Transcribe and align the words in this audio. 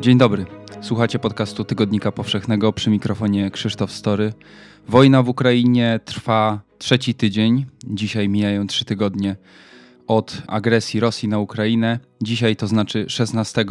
Dzień 0.00 0.18
dobry. 0.18 0.46
Słuchacie 0.80 1.18
podcastu 1.18 1.64
Tygodnika 1.64 2.12
Powszechnego 2.12 2.72
przy 2.72 2.90
mikrofonie 2.90 3.50
Krzysztof 3.50 3.92
Story. 3.92 4.32
Wojna 4.88 5.22
w 5.22 5.28
Ukrainie 5.28 6.00
trwa 6.04 6.60
trzeci 6.78 7.14
tydzień. 7.14 7.66
Dzisiaj 7.84 8.28
mijają 8.28 8.66
trzy 8.66 8.84
tygodnie 8.84 9.36
od 10.06 10.42
agresji 10.46 11.00
Rosji 11.00 11.28
na 11.28 11.38
Ukrainę. 11.38 11.98
Dzisiaj 12.22 12.56
to 12.56 12.66
znaczy 12.66 13.04
16 13.08 13.64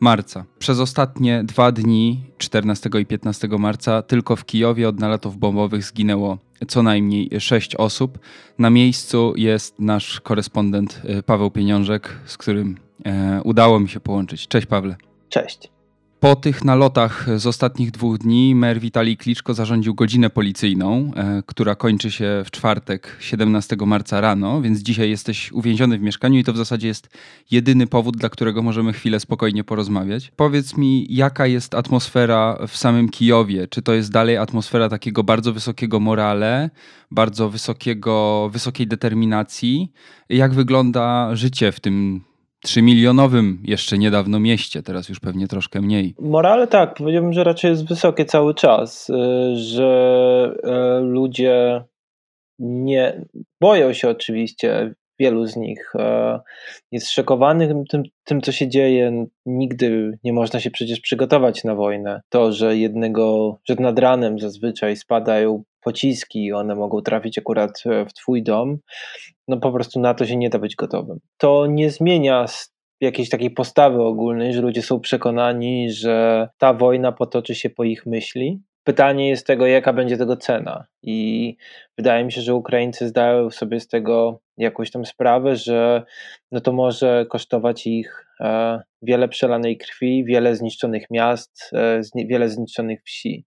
marca. 0.00 0.44
Przez 0.58 0.80
ostatnie 0.80 1.44
dwa 1.44 1.72
dni, 1.72 2.20
14 2.38 2.90
i 3.00 3.06
15 3.06 3.48
marca, 3.58 4.02
tylko 4.02 4.36
w 4.36 4.44
Kijowie 4.44 4.88
od 4.88 5.00
nalatów 5.00 5.38
bombowych 5.38 5.84
zginęło 5.84 6.38
co 6.68 6.82
najmniej 6.82 7.30
sześć 7.38 7.76
osób. 7.76 8.18
Na 8.58 8.70
miejscu 8.70 9.32
jest 9.36 9.78
nasz 9.78 10.20
korespondent 10.20 11.02
e, 11.04 11.22
Paweł 11.22 11.50
Pieniążek, 11.50 12.18
z 12.26 12.36
którym 12.36 12.76
e, 13.04 13.40
udało 13.44 13.80
mi 13.80 13.88
się 13.88 14.00
połączyć. 14.00 14.48
Cześć 14.48 14.66
Pawle. 14.66 14.96
Cześć. 15.28 15.71
Po 16.22 16.36
tych 16.36 16.64
nalotach 16.64 17.26
z 17.36 17.46
ostatnich 17.46 17.90
dwóch 17.90 18.18
dni 18.18 18.54
mer 18.54 18.80
Witalij 18.80 19.16
Kliczko 19.16 19.54
zarządził 19.54 19.94
godzinę 19.94 20.30
policyjną, 20.30 21.10
e, 21.16 21.42
która 21.46 21.74
kończy 21.74 22.10
się 22.10 22.42
w 22.44 22.50
czwartek 22.50 23.16
17 23.20 23.76
marca 23.86 24.20
rano, 24.20 24.60
więc 24.60 24.78
dzisiaj 24.78 25.10
jesteś 25.10 25.52
uwięziony 25.52 25.98
w 25.98 26.02
mieszkaniu 26.02 26.38
i 26.38 26.44
to 26.44 26.52
w 26.52 26.56
zasadzie 26.56 26.88
jest 26.88 27.08
jedyny 27.50 27.86
powód, 27.86 28.16
dla 28.16 28.28
którego 28.28 28.62
możemy 28.62 28.92
chwilę 28.92 29.20
spokojnie 29.20 29.64
porozmawiać. 29.64 30.32
Powiedz 30.36 30.76
mi, 30.76 31.06
jaka 31.10 31.46
jest 31.46 31.74
atmosfera 31.74 32.58
w 32.68 32.76
samym 32.76 33.08
Kijowie? 33.08 33.68
Czy 33.68 33.82
to 33.82 33.94
jest 33.94 34.12
dalej 34.12 34.36
atmosfera 34.36 34.88
takiego 34.88 35.24
bardzo 35.24 35.52
wysokiego 35.52 36.00
morale, 36.00 36.70
bardzo 37.10 37.50
wysokiego, 37.50 38.48
wysokiej 38.52 38.86
determinacji? 38.86 39.92
Jak 40.28 40.54
wygląda 40.54 41.36
życie 41.36 41.72
w 41.72 41.80
tym 41.80 42.20
trzymilionowym 42.62 43.62
jeszcze 43.64 43.98
niedawno 43.98 44.40
mieście, 44.40 44.82
teraz 44.82 45.08
już 45.08 45.20
pewnie 45.20 45.48
troszkę 45.48 45.80
mniej. 45.80 46.14
Morale 46.18 46.66
tak, 46.66 46.94
powiedziałbym, 46.94 47.32
że 47.32 47.44
raczej 47.44 47.70
jest 47.70 47.88
wysokie 47.88 48.24
cały 48.24 48.54
czas, 48.54 49.10
y, 49.10 49.56
że 49.56 50.54
y, 50.98 51.04
ludzie 51.04 51.84
nie 52.58 53.24
boją 53.60 53.92
się 53.92 54.08
oczywiście, 54.08 54.94
wielu 55.22 55.46
z 55.46 55.56
nich 55.56 55.92
y, 55.94 55.98
jest 56.92 57.10
szokowanych 57.10 57.70
tym, 57.90 58.02
tym, 58.24 58.40
co 58.40 58.52
się 58.52 58.68
dzieje. 58.68 59.26
Nigdy 59.46 60.18
nie 60.24 60.32
można 60.32 60.60
się 60.60 60.70
przecież 60.70 61.00
przygotować 61.00 61.64
na 61.64 61.74
wojnę. 61.74 62.20
To, 62.28 62.52
że 62.52 62.76
jednego, 62.76 63.56
że 63.68 63.74
nad 63.74 63.98
ranem 63.98 64.38
zazwyczaj 64.38 64.96
spadają 64.96 65.62
pociski 65.80 66.52
one 66.52 66.74
mogą 66.74 67.00
trafić 67.00 67.38
akurat 67.38 67.82
w 68.08 68.12
twój 68.12 68.42
dom, 68.42 68.78
no 69.48 69.56
po 69.56 69.72
prostu 69.72 70.00
na 70.00 70.14
to 70.14 70.26
się 70.26 70.36
nie 70.36 70.50
da 70.50 70.58
być 70.58 70.76
gotowym. 70.76 71.18
To 71.38 71.66
nie 71.66 71.90
zmienia 71.90 72.46
jakiejś 73.00 73.28
takiej 73.28 73.50
postawy 73.50 74.02
ogólnej, 74.02 74.52
że 74.52 74.60
ludzie 74.60 74.82
są 74.82 75.00
przekonani, 75.00 75.90
że 75.90 76.48
ta 76.58 76.74
wojna 76.74 77.12
potoczy 77.12 77.54
się 77.54 77.70
po 77.70 77.84
ich 77.84 78.06
myśli. 78.06 78.60
Pytanie 78.84 79.28
jest 79.28 79.46
tego, 79.46 79.66
jaka 79.66 79.92
będzie 79.92 80.16
tego 80.16 80.36
cena. 80.36 80.86
I 81.02 81.56
wydaje 81.98 82.24
mi 82.24 82.32
się, 82.32 82.40
że 82.40 82.54
Ukraińcy 82.54 83.08
zdają 83.08 83.50
sobie 83.50 83.80
z 83.80 83.88
tego 83.88 84.40
jakąś 84.56 84.90
tam 84.90 85.06
sprawę, 85.06 85.56
że 85.56 86.02
no 86.52 86.60
to 86.60 86.72
może 86.72 87.26
kosztować 87.28 87.86
ich 87.86 88.26
e, 88.40 88.80
wiele 89.02 89.28
przelanej 89.28 89.78
krwi, 89.78 90.24
wiele 90.24 90.56
zniszczonych 90.56 91.10
miast, 91.10 91.70
e, 91.72 92.00
wiele 92.26 92.48
zniszczonych 92.48 93.02
wsi. 93.04 93.46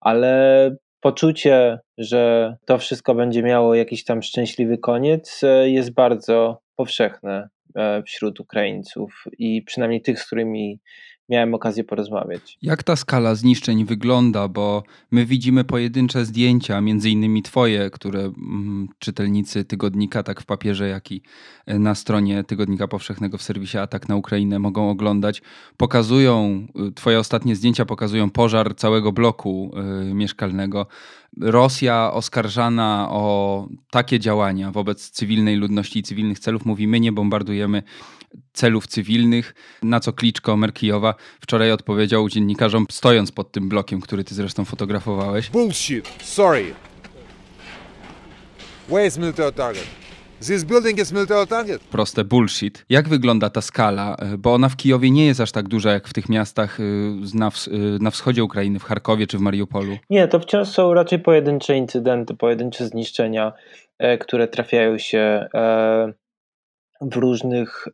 Ale 0.00 0.76
poczucie, 1.00 1.78
że 1.98 2.56
to 2.66 2.78
wszystko 2.78 3.14
będzie 3.14 3.42
miało 3.42 3.74
jakiś 3.74 4.04
tam 4.04 4.22
szczęśliwy 4.22 4.78
koniec, 4.78 5.40
e, 5.44 5.70
jest 5.70 5.94
bardzo 5.94 6.62
powszechne 6.76 7.48
wśród 8.06 8.40
Ukraińców 8.40 9.24
i 9.38 9.62
przynajmniej 9.62 10.02
tych, 10.02 10.20
z 10.20 10.26
którymi 10.26 10.80
miałem 11.30 11.54
okazję 11.54 11.84
porozmawiać. 11.84 12.58
Jak 12.62 12.82
ta 12.82 12.96
skala 12.96 13.34
zniszczeń 13.34 13.84
wygląda? 13.84 14.48
Bo 14.48 14.82
my 15.10 15.26
widzimy 15.26 15.64
pojedyncze 15.64 16.24
zdjęcia, 16.24 16.80
między 16.80 17.10
innymi 17.10 17.42
twoje, 17.42 17.90
które 17.90 18.20
mm, 18.20 18.88
czytelnicy 18.98 19.64
tygodnika, 19.64 20.22
tak 20.22 20.40
w 20.40 20.46
papierze, 20.46 20.88
jak 20.88 21.12
i 21.12 21.22
e, 21.66 21.78
na 21.78 21.94
stronie 21.94 22.44
Tygodnika 22.44 22.88
Powszechnego 22.88 23.38
w 23.38 23.42
serwisie 23.42 23.78
Atak 23.78 24.08
na 24.08 24.16
Ukrainę 24.16 24.58
mogą 24.58 24.90
oglądać. 24.90 25.42
Pokazują, 25.76 26.66
y, 26.88 26.92
twoje 26.92 27.18
ostatnie 27.18 27.56
zdjęcia 27.56 27.84
pokazują 27.84 28.30
pożar 28.30 28.76
całego 28.76 29.12
bloku 29.12 29.72
y, 30.10 30.14
mieszkalnego. 30.14 30.86
Rosja 31.40 32.12
oskarżana 32.12 33.08
o 33.10 33.68
takie 33.90 34.18
działania 34.18 34.70
wobec 34.70 35.10
cywilnej 35.10 35.56
ludności 35.56 35.98
i 35.98 36.02
cywilnych 36.02 36.38
celów 36.38 36.66
mówi: 36.66 36.88
My 36.88 37.00
nie 37.00 37.12
bombardujemy 37.12 37.82
celów 38.52 38.86
cywilnych, 38.86 39.54
na 39.82 40.00
co 40.00 40.12
Kliczko 40.12 40.56
Merkijowa 40.56 41.14
wczoraj 41.40 41.72
odpowiedział 41.72 42.28
dziennikarzom, 42.28 42.86
stojąc 42.90 43.32
pod 43.32 43.52
tym 43.52 43.68
blokiem, 43.68 44.00
który 44.00 44.24
ty 44.24 44.34
zresztą 44.34 44.64
fotografowałeś. 44.64 45.50
Bullshit, 45.50 46.08
sorry. 46.22 46.74
Where 48.88 49.06
is 49.06 49.18
military 49.18 49.52
target? 49.52 49.86
This 50.46 50.64
building 50.64 50.98
is 50.98 51.12
military 51.12 51.46
target. 51.46 51.80
Proste 51.80 52.24
bullshit. 52.24 52.84
Jak 52.88 53.08
wygląda 53.08 53.50
ta 53.50 53.60
skala? 53.60 54.16
Bo 54.38 54.54
ona 54.54 54.68
w 54.68 54.76
Kijowie 54.76 55.10
nie 55.10 55.26
jest 55.26 55.40
aż 55.40 55.52
tak 55.52 55.68
duża 55.68 55.92
jak 55.92 56.08
w 56.08 56.12
tych 56.12 56.28
miastach 56.28 56.80
y, 56.80 56.82
na, 57.34 57.48
y, 57.48 57.98
na 58.00 58.10
wschodzie 58.10 58.44
Ukrainy, 58.44 58.78
w 58.78 58.84
Charkowie 58.84 59.26
czy 59.26 59.38
w 59.38 59.40
Mariupolu. 59.40 59.96
Nie, 60.10 60.28
to 60.28 60.40
wciąż 60.40 60.68
są 60.68 60.94
raczej 60.94 61.18
pojedyncze 61.18 61.76
incydenty, 61.76 62.34
pojedyncze 62.34 62.86
zniszczenia, 62.86 63.52
e, 63.98 64.18
które 64.18 64.48
trafiają 64.48 64.98
się 64.98 65.48
e, 65.54 66.12
w 67.00 67.16
różnych 67.16 67.88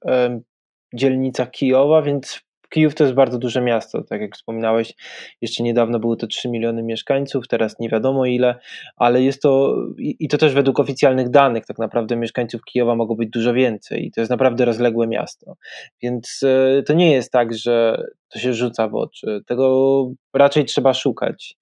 dzielnicach 0.94 1.50
Kijowa, 1.50 2.02
więc 2.02 2.46
Kijów 2.68 2.94
to 2.94 3.04
jest 3.04 3.16
bardzo 3.16 3.38
duże 3.38 3.60
miasto, 3.60 4.02
tak 4.02 4.20
jak 4.20 4.34
wspominałeś, 4.34 4.94
jeszcze 5.40 5.62
niedawno 5.62 5.98
były 5.98 6.16
to 6.16 6.26
3 6.26 6.48
miliony 6.48 6.82
mieszkańców, 6.82 7.48
teraz 7.48 7.78
nie 7.78 7.88
wiadomo 7.88 8.26
ile, 8.26 8.58
ale 8.96 9.22
jest 9.22 9.42
to, 9.42 9.76
i 9.98 10.28
to 10.28 10.38
też 10.38 10.54
według 10.54 10.80
oficjalnych 10.80 11.30
danych, 11.30 11.66
tak 11.66 11.78
naprawdę 11.78 12.16
mieszkańców 12.16 12.64
Kijowa 12.64 12.94
mogło 12.94 13.16
być 13.16 13.30
dużo 13.30 13.52
więcej. 13.52 14.06
I 14.06 14.10
to 14.10 14.20
jest 14.20 14.30
naprawdę 14.30 14.64
rozległe 14.64 15.06
miasto, 15.06 15.54
więc 16.02 16.40
e, 16.42 16.82
to 16.82 16.92
nie 16.92 17.12
jest 17.12 17.32
tak, 17.32 17.54
że 17.54 18.02
to 18.28 18.38
się 18.38 18.54
rzuca 18.54 18.88
w 18.88 18.94
oczy, 18.94 19.40
tego 19.46 20.08
raczej 20.34 20.64
trzeba 20.64 20.94
szukać. 20.94 21.56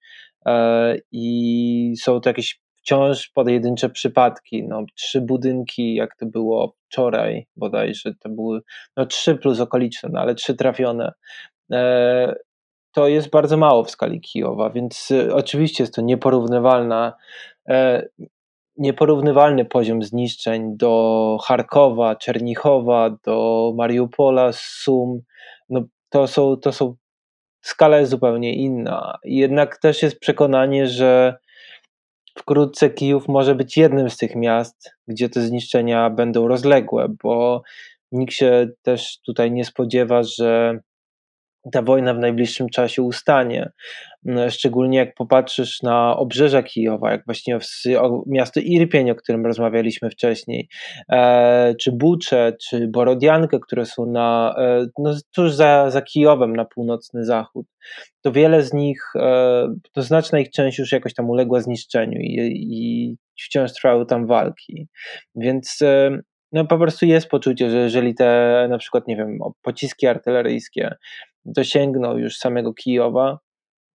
E, 0.45 0.95
i 1.11 1.93
są 2.01 2.21
to 2.21 2.29
jakieś 2.29 2.59
wciąż 2.85 3.29
pojedyncze 3.29 3.89
przypadki. 3.89 4.63
No, 4.63 4.85
trzy 4.95 5.21
budynki, 5.21 5.95
jak 5.95 6.15
to 6.15 6.25
było 6.25 6.75
wczoraj 6.85 7.47
bodajże, 7.55 8.13
to 8.19 8.29
były 8.29 8.61
no, 8.97 9.05
trzy 9.05 9.35
plus 9.35 9.59
okoliczne, 9.59 10.09
no, 10.13 10.19
ale 10.19 10.35
trzy 10.35 10.55
trafione. 10.55 11.13
E, 11.71 12.35
to 12.91 13.07
jest 13.07 13.29
bardzo 13.29 13.57
mało 13.57 13.83
w 13.83 13.91
skali 13.91 14.21
Kijowa, 14.21 14.69
więc 14.69 15.11
e, 15.11 15.33
oczywiście 15.33 15.83
jest 15.83 15.95
to 15.95 16.01
nieporównywalna, 16.01 17.13
e, 17.69 18.07
nieporównywalny 18.77 19.65
poziom 19.65 20.03
zniszczeń 20.03 20.77
do 20.77 21.37
Charkowa, 21.43 22.15
Czernichowa, 22.15 23.09
do 23.23 23.73
Mariupola, 23.77 24.49
Sum. 24.53 25.21
No, 25.69 25.81
to, 26.09 26.27
są, 26.27 26.57
to 26.57 26.71
są 26.71 26.95
skala 27.61 27.99
jest 27.99 28.11
zupełnie 28.11 28.53
inna. 28.53 29.17
Jednak 29.23 29.77
też 29.77 30.03
jest 30.03 30.19
przekonanie, 30.19 30.87
że 30.87 31.37
wkrótce 32.37 32.89
Kijów 32.89 33.27
może 33.27 33.55
być 33.55 33.77
jednym 33.77 34.09
z 34.09 34.17
tych 34.17 34.35
miast, 34.35 34.91
gdzie 35.07 35.29
te 35.29 35.41
zniszczenia 35.41 36.09
będą 36.09 36.47
rozległe, 36.47 37.07
bo 37.23 37.61
nikt 38.11 38.33
się 38.33 38.67
też 38.81 39.19
tutaj 39.25 39.51
nie 39.51 39.65
spodziewa, 39.65 40.23
że 40.23 40.79
ta 41.71 41.81
wojna 41.81 42.13
w 42.13 42.19
najbliższym 42.19 42.69
czasie 42.69 43.01
ustanie. 43.01 43.71
Mm, 44.25 44.49
szczególnie 44.49 44.97
jak 44.97 45.15
popatrzysz 45.15 45.81
na 45.81 46.17
obrzeża 46.17 46.63
Kijowa, 46.63 47.11
jak 47.11 47.25
właśnie 47.25 47.59
miasto 48.27 48.59
Irpień, 48.59 49.11
o 49.11 49.15
którym 49.15 49.45
rozmawialiśmy 49.45 50.09
wcześniej, 50.09 50.69
e, 51.11 51.75
czy 51.75 51.91
Bucze, 51.91 52.53
czy 52.61 52.87
Borodiankę, 52.87 53.59
które 53.59 53.85
są 53.85 54.05
na, 54.05 54.55
e, 54.57 54.85
no, 54.99 55.13
tuż 55.35 55.53
za, 55.53 55.89
za 55.91 56.01
Kijowem, 56.01 56.55
na 56.55 56.65
północny 56.65 57.25
zachód, 57.25 57.67
to 58.21 58.31
wiele 58.31 58.63
z 58.63 58.73
nich, 58.73 59.01
e, 59.15 59.67
to 59.91 60.01
znaczna 60.01 60.39
ich 60.39 60.51
część 60.51 60.79
już 60.79 60.91
jakoś 60.91 61.13
tam 61.13 61.29
uległa 61.29 61.61
zniszczeniu 61.61 62.19
i, 62.19 62.35
i 62.71 63.15
wciąż 63.45 63.73
trwały 63.73 64.05
tam 64.05 64.27
walki. 64.27 64.87
Więc 65.35 65.79
no 66.51 66.65
po 66.65 66.77
prostu 66.77 67.05
jest 67.05 67.27
poczucie, 67.27 67.69
że 67.69 67.77
jeżeli 67.77 68.15
te 68.15 68.67
na 68.69 68.77
przykład, 68.77 69.07
nie 69.07 69.15
wiem, 69.15 69.39
pociski 69.61 70.07
artyleryjskie 70.07 70.95
dosięgną 71.45 72.17
już 72.17 72.37
samego 72.37 72.73
Kijowa, 72.73 73.39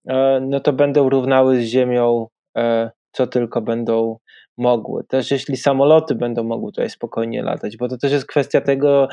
e, 0.09 0.39
no 0.41 0.59
to 0.59 0.73
będą 0.73 1.09
równały 1.09 1.61
z 1.61 1.65
ziemią, 1.65 2.27
e, 2.57 2.91
co 3.11 3.27
tylko 3.27 3.61
będą 3.61 4.17
mogły. 4.57 5.03
Też 5.03 5.31
jeśli 5.31 5.57
samoloty 5.57 6.15
będą 6.15 6.43
mogły 6.43 6.71
tutaj 6.71 6.89
spokojnie 6.89 7.43
latać, 7.43 7.77
bo 7.77 7.87
to 7.87 7.97
też 7.97 8.11
jest 8.11 8.25
kwestia 8.25 8.61
tego, 8.61 9.07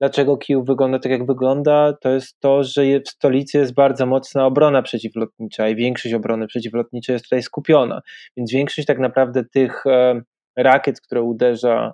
dlaczego 0.00 0.36
Kijów 0.36 0.66
wygląda 0.66 0.98
tak, 0.98 1.12
jak 1.12 1.26
wygląda, 1.26 1.92
to 2.00 2.10
jest 2.10 2.40
to, 2.40 2.64
że 2.64 2.82
w 3.00 3.08
stolicy 3.08 3.58
jest 3.58 3.74
bardzo 3.74 4.06
mocna 4.06 4.46
obrona 4.46 4.82
przeciwlotnicza 4.82 5.68
i 5.68 5.76
większość 5.76 6.14
obrony 6.14 6.46
przeciwlotniczej 6.46 7.12
jest 7.12 7.24
tutaj 7.24 7.42
skupiona. 7.42 8.02
Więc 8.36 8.52
większość 8.52 8.86
tak 8.86 8.98
naprawdę 8.98 9.44
tych 9.44 9.86
e, 9.86 10.20
rakiet, 10.56 11.00
które 11.00 11.22
uderza 11.22 11.92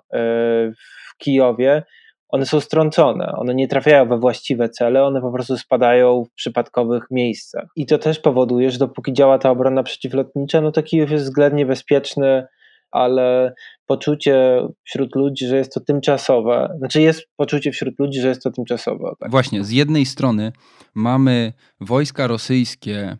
w 1.11 1.17
Kijowie, 1.17 1.83
one 2.29 2.45
są 2.45 2.59
strącone, 2.59 3.31
one 3.37 3.55
nie 3.55 3.67
trafiają 3.67 4.07
we 4.07 4.19
właściwe 4.19 4.69
cele, 4.69 5.03
one 5.03 5.21
po 5.21 5.31
prostu 5.31 5.57
spadają 5.57 6.23
w 6.23 6.33
przypadkowych 6.33 7.03
miejscach. 7.11 7.65
I 7.75 7.85
to 7.85 7.97
też 7.97 8.19
powoduje, 8.19 8.71
że 8.71 8.77
dopóki 8.77 9.13
działa 9.13 9.37
ta 9.37 9.49
obrona 9.49 9.83
przeciwlotnicza, 9.83 10.61
no 10.61 10.71
to 10.71 10.83
Kijów 10.83 11.11
jest 11.11 11.25
względnie 11.25 11.65
bezpieczny, 11.65 12.47
ale 12.91 13.53
poczucie 13.85 14.67
wśród 14.83 15.15
ludzi, 15.15 15.47
że 15.47 15.57
jest 15.57 15.73
to 15.73 15.79
tymczasowe, 15.79 16.75
znaczy 16.77 17.01
jest 17.01 17.27
poczucie 17.35 17.71
wśród 17.71 17.99
ludzi, 17.99 18.21
że 18.21 18.27
jest 18.27 18.43
to 18.43 18.51
tymczasowe. 18.51 19.11
Tak. 19.19 19.31
Właśnie, 19.31 19.63
z 19.63 19.71
jednej 19.71 20.05
strony 20.05 20.51
mamy 20.95 21.53
wojska 21.81 22.27
rosyjskie, 22.27 22.95
e, 22.95 23.17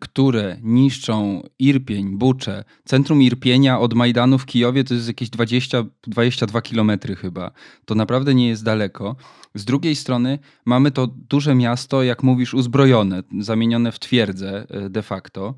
które 0.00 0.56
niszczą 0.62 1.42
Irpień, 1.58 2.18
Bucze. 2.18 2.64
Centrum 2.84 3.22
Irpienia 3.22 3.80
od 3.80 3.94
Majdanu 3.94 4.38
w 4.38 4.46
Kijowie 4.46 4.84
to 4.84 4.94
jest 4.94 5.08
jakieś 5.08 5.30
20, 5.30 5.84
22 6.02 6.62
kilometry 6.62 7.16
chyba. 7.16 7.50
To 7.84 7.94
naprawdę 7.94 8.34
nie 8.34 8.48
jest 8.48 8.64
daleko. 8.64 9.16
Z 9.54 9.64
drugiej 9.64 9.96
strony 9.96 10.38
mamy 10.64 10.90
to 10.90 11.06
duże 11.06 11.54
miasto, 11.54 12.02
jak 12.02 12.22
mówisz, 12.22 12.54
uzbrojone, 12.54 13.22
zamienione 13.40 13.92
w 13.92 13.98
twierdzę 13.98 14.66
e, 14.70 14.90
de 14.90 15.02
facto. 15.02 15.54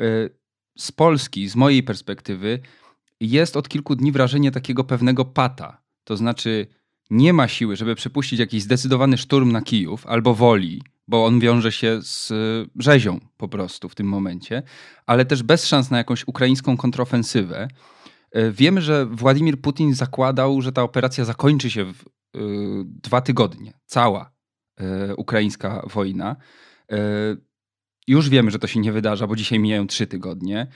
E, 0.00 0.04
z 0.78 0.92
Polski, 0.92 1.48
z 1.48 1.56
mojej 1.56 1.82
perspektywy, 1.82 2.60
jest 3.20 3.56
od 3.56 3.68
kilku 3.68 3.96
dni 3.96 4.12
wrażenie 4.12 4.50
takiego 4.50 4.84
pewnego 4.84 5.24
pata. 5.24 5.82
To 6.04 6.16
znaczy, 6.16 6.66
nie 7.10 7.32
ma 7.32 7.48
siły, 7.48 7.76
żeby 7.76 7.94
przepuścić 7.94 8.38
jakiś 8.38 8.62
zdecydowany 8.62 9.18
szturm 9.18 9.52
na 9.52 9.62
Kijów 9.62 10.06
albo 10.06 10.34
woli, 10.34 10.82
bo 11.08 11.24
on 11.24 11.40
wiąże 11.40 11.72
się 11.72 11.98
z 12.02 12.32
rzezią 12.78 13.20
po 13.36 13.48
prostu 13.48 13.88
w 13.88 13.94
tym 13.94 14.06
momencie, 14.06 14.62
ale 15.06 15.24
też 15.24 15.42
bez 15.42 15.66
szans 15.66 15.90
na 15.90 15.98
jakąś 15.98 16.28
ukraińską 16.28 16.76
kontrofensywę. 16.76 17.68
E, 18.30 18.50
wiemy, 18.50 18.82
że 18.82 19.06
Władimir 19.06 19.60
Putin 19.60 19.94
zakładał, 19.94 20.62
że 20.62 20.72
ta 20.72 20.82
operacja 20.82 21.24
zakończy 21.24 21.70
się 21.70 21.84
w 21.84 22.02
y, 22.02 22.08
dwa 22.84 23.20
tygodnie. 23.20 23.72
Cała 23.86 24.32
y, 25.10 25.16
ukraińska 25.16 25.86
wojna. 25.92 26.36
Y, 26.92 26.96
już 28.06 28.28
wiemy, 28.28 28.50
że 28.50 28.58
to 28.58 28.66
się 28.66 28.80
nie 28.80 28.92
wydarza, 28.92 29.26
bo 29.26 29.36
dzisiaj 29.36 29.58
mijają 29.58 29.86
trzy 29.86 30.06
tygodnie. 30.06 30.66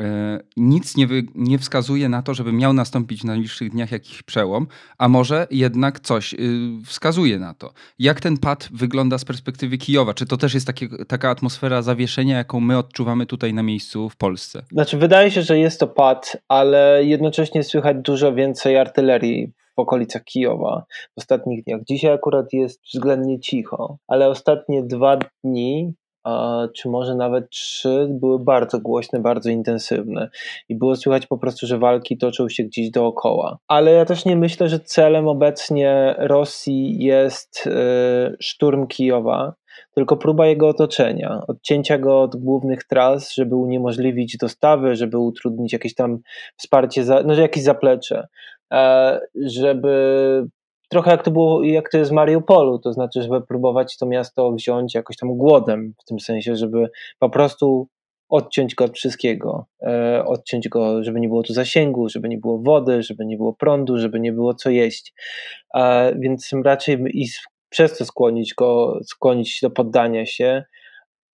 E, 0.00 0.40
nic 0.56 0.96
nie, 0.96 1.06
wy, 1.06 1.22
nie, 1.34 1.58
wskazuje 1.58 2.08
na 2.08 2.22
to, 2.22 2.34
żeby 2.34 2.52
miał 2.52 2.72
nastąpić 2.72 3.20
w 3.20 3.24
najbliższych 3.24 3.70
dniach 3.70 3.92
jakiś 3.92 4.22
przełom, 4.22 4.66
a 4.98 5.08
może 5.08 5.46
jednak 5.50 6.00
coś 6.00 6.34
y, 6.34 6.38
wskazuje 6.86 7.38
na 7.38 7.54
to. 7.54 7.72
Jak 7.98 8.20
ten 8.20 8.38
pad 8.38 8.68
wygląda 8.72 9.18
z 9.18 9.24
perspektywy 9.24 9.78
Kijowa? 9.78 10.14
Czy 10.14 10.26
to 10.26 10.36
też 10.36 10.54
jest 10.54 10.66
takie, 10.66 10.88
taka 11.08 11.30
atmosfera 11.30 11.82
zawieszenia, 11.82 12.36
jaką 12.36 12.60
my 12.60 12.78
odczuwamy 12.78 13.26
tutaj 13.26 13.54
na 13.54 13.62
miejscu 13.62 14.08
w 14.08 14.16
Polsce? 14.16 14.62
Znaczy, 14.72 14.98
wydaje 14.98 15.30
się, 15.30 15.42
że 15.42 15.58
jest 15.58 15.80
to 15.80 15.86
pad, 15.86 16.36
ale 16.48 17.04
jednocześnie 17.04 17.62
słychać 17.62 17.96
dużo 18.02 18.34
więcej 18.34 18.76
artylerii 18.76 19.52
w 19.76 19.78
okolicach 19.78 20.24
Kijowa 20.24 20.84
w 21.14 21.18
ostatnich 21.18 21.64
dniach. 21.64 21.80
Dzisiaj 21.88 22.12
akurat 22.12 22.52
jest 22.52 22.80
względnie 22.84 23.40
cicho, 23.40 23.98
ale 24.08 24.28
ostatnie 24.28 24.82
dwa 24.82 25.18
dni 25.44 25.94
czy 26.76 26.88
może 26.88 27.14
nawet 27.14 27.50
trzy, 27.50 28.06
były 28.10 28.38
bardzo 28.38 28.80
głośne, 28.80 29.20
bardzo 29.20 29.50
intensywne. 29.50 30.28
I 30.68 30.74
było 30.74 30.96
słychać 30.96 31.26
po 31.26 31.38
prostu, 31.38 31.66
że 31.66 31.78
walki 31.78 32.18
toczą 32.18 32.48
się 32.48 32.64
gdzieś 32.64 32.90
dookoła. 32.90 33.58
Ale 33.68 33.92
ja 33.92 34.04
też 34.04 34.24
nie 34.24 34.36
myślę, 34.36 34.68
że 34.68 34.80
celem 34.80 35.28
obecnie 35.28 36.14
Rosji 36.18 37.04
jest 37.04 37.66
y, 37.66 37.70
szturm 38.40 38.86
Kijowa, 38.86 39.54
tylko 39.94 40.16
próba 40.16 40.46
jego 40.46 40.68
otoczenia, 40.68 41.42
odcięcia 41.48 41.98
go 41.98 42.20
od 42.20 42.36
głównych 42.36 42.84
tras, 42.84 43.34
żeby 43.34 43.56
uniemożliwić 43.56 44.36
dostawy, 44.36 44.96
żeby 44.96 45.18
utrudnić 45.18 45.72
jakieś 45.72 45.94
tam 45.94 46.18
wsparcie, 46.56 47.04
za, 47.04 47.22
no 47.22 47.34
jakieś 47.34 47.62
zaplecze, 47.62 48.28
e, 48.72 49.20
żeby 49.34 50.46
trochę 50.92 51.10
jak 51.10 51.24
to 51.24 51.30
było, 51.30 51.62
jak 51.62 51.90
to 51.90 51.98
jest 51.98 52.10
w 52.10 52.14
Mariupolu, 52.14 52.78
to 52.78 52.92
znaczy, 52.92 53.22
żeby 53.22 53.40
próbować 53.40 53.98
to 53.98 54.06
miasto 54.06 54.52
wziąć 54.52 54.94
jakoś 54.94 55.16
tam 55.16 55.36
głodem, 55.36 55.94
w 56.02 56.04
tym 56.04 56.20
sensie, 56.20 56.56
żeby 56.56 56.90
po 57.18 57.30
prostu 57.30 57.88
odciąć 58.28 58.74
go 58.74 58.84
od 58.84 58.96
wszystkiego, 58.96 59.66
e, 59.82 60.24
odciąć 60.26 60.68
go, 60.68 61.04
żeby 61.04 61.20
nie 61.20 61.28
było 61.28 61.42
tu 61.42 61.52
zasięgu, 61.52 62.08
żeby 62.08 62.28
nie 62.28 62.38
było 62.38 62.58
wody, 62.58 63.02
żeby 63.02 63.26
nie 63.26 63.36
było 63.36 63.52
prądu, 63.52 63.98
żeby 63.98 64.20
nie 64.20 64.32
było 64.32 64.54
co 64.54 64.70
jeść, 64.70 65.14
więc 66.18 66.50
raczej 66.64 66.98
i 67.14 67.26
przez 67.68 67.98
to 67.98 68.04
skłonić 68.04 68.54
go, 68.54 68.98
skłonić 69.04 69.60
do 69.62 69.70
poddania 69.70 70.26
się, 70.26 70.64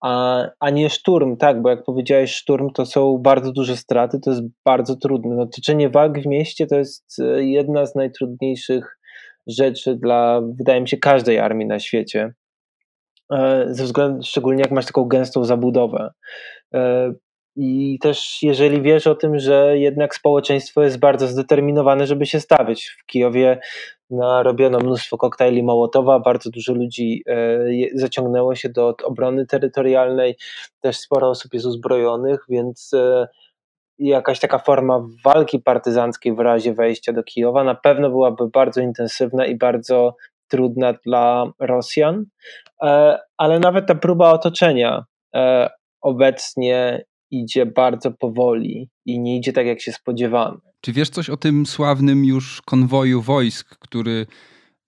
a, 0.01 0.45
a 0.61 0.71
nie 0.71 0.91
szturm, 0.91 1.37
tak, 1.37 1.63
bo 1.63 1.71
jak 1.71 1.85
powiedziałeś, 1.85 2.35
szturm 2.35 2.71
to 2.71 2.87
są 2.87 3.19
bardzo 3.19 3.53
duże 3.53 3.77
straty, 3.77 4.21
to 4.21 4.31
jest 4.31 4.43
bardzo 4.65 4.97
trudne. 4.97 5.37
No, 5.37 5.47
toczenie 5.47 5.91
walk 5.91 6.19
w 6.19 6.27
mieście 6.27 6.67
to 6.67 6.77
jest 6.77 7.17
e, 7.21 7.45
jedna 7.45 7.87
z 7.87 7.95
najtrudniejszych 7.95 8.98
rzeczy 9.49 9.97
dla, 9.97 10.41
wydaje 10.59 10.81
mi 10.81 10.89
się, 10.89 10.97
każdej 10.97 11.39
armii 11.39 11.67
na 11.67 11.79
świecie. 11.79 12.35
E, 13.33 13.67
ze 13.69 13.85
względu, 13.85 14.23
szczególnie 14.23 14.63
jak 14.63 14.71
masz 14.71 14.87
taką 14.87 15.05
gęstą 15.05 15.45
zabudowę. 15.45 16.11
E, 16.75 17.13
I 17.57 17.99
też 18.03 18.39
jeżeli 18.43 18.83
wiesz 18.83 19.07
o 19.07 19.15
tym, 19.15 19.39
że 19.39 19.79
jednak 19.79 20.15
społeczeństwo 20.15 20.83
jest 20.83 20.99
bardzo 20.99 21.27
zdeterminowane, 21.27 22.07
żeby 22.07 22.27
się 22.27 22.41
stawić. 22.41 22.97
W 23.03 23.07
Kijowie 23.07 23.61
narobiono 24.11 24.79
mnóstwo 24.79 25.19
koktajli 25.19 25.63
Mołotowa, 25.63 26.21
bardzo 26.21 26.51
dużo 26.51 26.75
ludzi 26.75 27.23
e, 27.27 27.59
zaciągnęło 27.95 28.55
się 28.55 28.69
do 28.69 28.95
obrony 29.05 29.47
terytorialnej, 29.47 30.37
też 30.81 30.97
sporo 30.97 31.31
osób 31.31 31.55
jest 31.55 31.67
uzbrojonych, 31.67 32.41
więc 32.49 32.91
jakaś 33.99 34.41
taka 34.41 34.59
forma 34.59 35.07
walki 35.25 35.59
partyzanckiej 35.59 36.35
w 36.35 36.39
razie 36.39 36.75
wejścia 36.75 37.13
do 37.13 37.23
Kijowa 37.23 37.65
na 37.65 37.75
pewno 37.75 38.11
byłaby 38.11 38.49
bardzo 38.53 38.81
intensywna 38.81 39.47
i 39.47 39.57
bardzo 39.57 40.17
trudna 40.49 40.93
dla 41.07 41.53
Rosjan, 41.59 42.25
e, 42.83 43.19
ale 43.37 43.59
nawet 43.59 43.87
ta 43.87 43.95
próba 43.95 44.33
otoczenia 44.33 45.05
e, 45.35 45.71
obecnie 46.01 47.05
idzie 47.31 47.67
bardzo 47.67 48.11
powoli 48.11 48.91
i 49.07 49.21
nie 49.21 49.37
idzie 49.37 49.53
tak, 49.53 49.67
jak 49.67 49.81
się 49.81 49.93
spodziewamy. 49.93 50.59
Czy 50.81 50.93
wiesz 50.93 51.11
coś 51.11 51.31
o 51.31 51.37
tym 51.37 51.67
sławnym 51.67 52.25
już 52.25 52.63
konwoju 52.63 53.23
wojsk, 53.23 53.79
który 53.79 54.27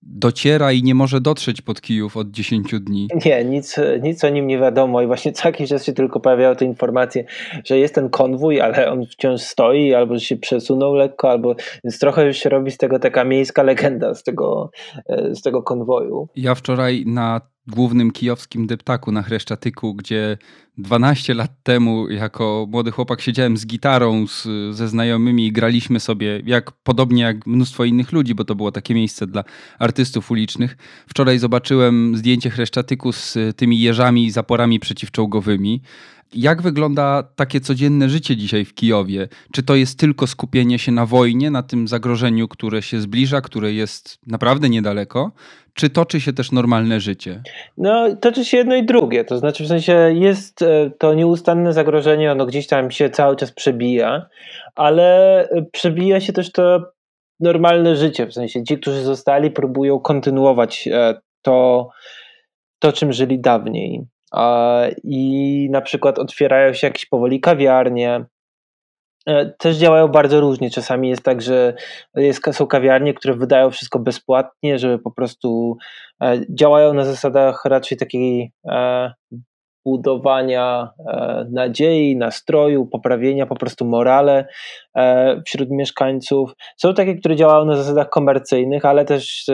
dociera 0.01 0.71
i 0.71 0.83
nie 0.83 0.95
może 0.95 1.21
dotrzeć 1.21 1.61
pod 1.61 1.81
Kijów 1.81 2.17
od 2.17 2.31
10 2.31 2.71
dni. 2.79 3.07
Nie, 3.25 3.45
nic, 3.45 3.79
nic 4.01 4.23
o 4.23 4.29
nim 4.29 4.47
nie 4.47 4.59
wiadomo 4.59 5.01
i 5.01 5.07
właśnie 5.07 5.31
co 5.31 5.47
jakiś 5.47 5.69
czas 5.69 5.85
się 5.85 5.93
tylko 5.93 6.19
pojawiały 6.19 6.55
te 6.55 6.65
informacje, 6.65 7.25
że 7.65 7.77
jest 7.77 7.95
ten 7.95 8.09
konwój, 8.09 8.61
ale 8.61 8.91
on 8.91 9.05
wciąż 9.05 9.41
stoi, 9.41 9.93
albo 9.93 10.19
się 10.19 10.37
przesunął 10.37 10.93
lekko, 10.93 11.29
albo 11.31 11.55
więc 11.83 11.99
trochę 11.99 12.25
już 12.25 12.37
się 12.37 12.49
robi 12.49 12.71
z 12.71 12.77
tego 12.77 12.99
taka 12.99 13.23
miejska 13.23 13.63
legenda 13.63 14.15
z 14.15 14.23
tego, 14.23 14.71
e, 15.09 15.35
z 15.35 15.41
tego 15.41 15.63
konwoju. 15.63 16.27
Ja 16.35 16.55
wczoraj 16.55 17.03
na 17.07 17.41
głównym 17.67 18.11
kijowskim 18.11 18.67
deptaku 18.67 19.11
na 19.11 19.23
Chreszczatyku, 19.23 19.93
gdzie 19.93 20.37
12 20.77 21.33
lat 21.33 21.51
temu 21.63 22.09
jako 22.09 22.67
młody 22.69 22.91
chłopak 22.91 23.21
siedziałem 23.21 23.57
z 23.57 23.65
gitarą 23.65 24.27
z, 24.27 24.47
ze 24.75 24.87
znajomymi 24.87 25.47
i 25.47 25.51
graliśmy 25.51 25.99
sobie, 25.99 26.41
jak 26.45 26.71
podobnie 26.71 27.23
jak 27.23 27.47
mnóstwo 27.47 27.85
innych 27.85 28.11
ludzi, 28.11 28.35
bo 28.35 28.43
to 28.43 28.55
było 28.55 28.71
takie 28.71 28.93
miejsce 28.93 29.27
dla 29.27 29.43
artystów 29.79 30.31
ulicznych. 30.31 30.77
Wczoraj 31.07 31.39
zobaczyłem 31.39 32.17
zdjęcie 32.17 32.49
Chreszczatyku 32.49 33.11
z 33.11 33.37
tymi 33.55 33.79
jeżami 33.79 34.25
i 34.25 34.31
zaporami 34.31 34.79
przeciwczołgowymi. 34.79 35.81
Jak 36.33 36.61
wygląda 36.61 37.23
takie 37.35 37.59
codzienne 37.59 38.09
życie 38.09 38.37
dzisiaj 38.37 38.65
w 38.65 38.73
Kijowie? 38.73 39.27
Czy 39.51 39.63
to 39.63 39.75
jest 39.75 39.99
tylko 39.99 40.27
skupienie 40.27 40.79
się 40.79 40.91
na 40.91 41.05
wojnie, 41.05 41.51
na 41.51 41.63
tym 41.63 41.87
zagrożeniu, 41.87 42.47
które 42.47 42.81
się 42.81 42.99
zbliża, 42.99 43.41
które 43.41 43.73
jest 43.73 44.17
naprawdę 44.27 44.69
niedaleko? 44.69 45.31
Czy 45.73 45.89
toczy 45.89 46.21
się 46.21 46.33
też 46.33 46.51
normalne 46.51 46.99
życie? 46.99 47.41
No, 47.77 48.15
toczy 48.15 48.45
się 48.45 48.57
jedno 48.57 48.75
i 48.75 48.85
drugie. 48.85 49.23
To 49.23 49.37
znaczy, 49.37 49.63
w 49.63 49.67
sensie 49.67 50.13
jest 50.13 50.61
e, 50.61 50.91
to 50.97 51.13
nieustanne 51.13 51.73
zagrożenie, 51.73 52.31
ono 52.31 52.45
gdzieś 52.45 52.67
tam 52.67 52.91
się 52.91 53.09
cały 53.09 53.35
czas 53.35 53.51
przebija, 53.51 54.25
ale 54.75 55.39
e, 55.49 55.65
przebija 55.71 56.21
się 56.21 56.33
też 56.33 56.51
to 56.51 56.91
normalne 57.39 57.95
życie. 57.95 58.27
W 58.27 58.33
sensie 58.33 58.63
ci, 58.63 58.77
którzy 58.77 59.03
zostali, 59.03 59.51
próbują 59.51 59.99
kontynuować 59.99 60.89
e, 60.91 61.21
to, 61.41 61.89
to 62.79 62.91
czym 62.91 63.13
żyli 63.13 63.39
dawniej 63.39 64.05
i 65.03 65.67
na 65.71 65.81
przykład 65.81 66.19
otwierają 66.19 66.73
się 66.73 66.87
jakieś 66.87 67.05
powoli 67.05 67.39
kawiarnie. 67.39 68.25
E, 69.27 69.45
też 69.45 69.77
działają 69.77 70.07
bardzo 70.07 70.39
różnie. 70.39 70.69
Czasami 70.69 71.09
jest 71.09 71.23
tak, 71.23 71.41
że 71.41 71.73
jest, 72.15 72.41
są 72.51 72.67
kawiarnie, 72.67 73.13
które 73.13 73.33
wydają 73.33 73.71
wszystko 73.71 73.99
bezpłatnie, 73.99 74.79
żeby 74.79 74.99
po 74.99 75.11
prostu 75.11 75.77
e, 76.23 76.41
działają 76.49 76.93
na 76.93 77.05
zasadach 77.05 77.65
raczej 77.65 77.97
takiej 77.97 78.51
e, 78.67 79.13
budowania 79.85 80.89
nadziei, 81.51 82.17
nastroju, 82.17 82.85
poprawienia 82.85 83.45
po 83.45 83.55
prostu 83.55 83.85
morale 83.85 84.47
wśród 85.45 85.69
mieszkańców. 85.69 86.53
Są 86.77 86.93
takie, 86.93 87.15
które 87.15 87.35
działają 87.35 87.65
na 87.65 87.75
zasadach 87.75 88.09
komercyjnych, 88.09 88.85
ale 88.85 89.05
też 89.05 89.45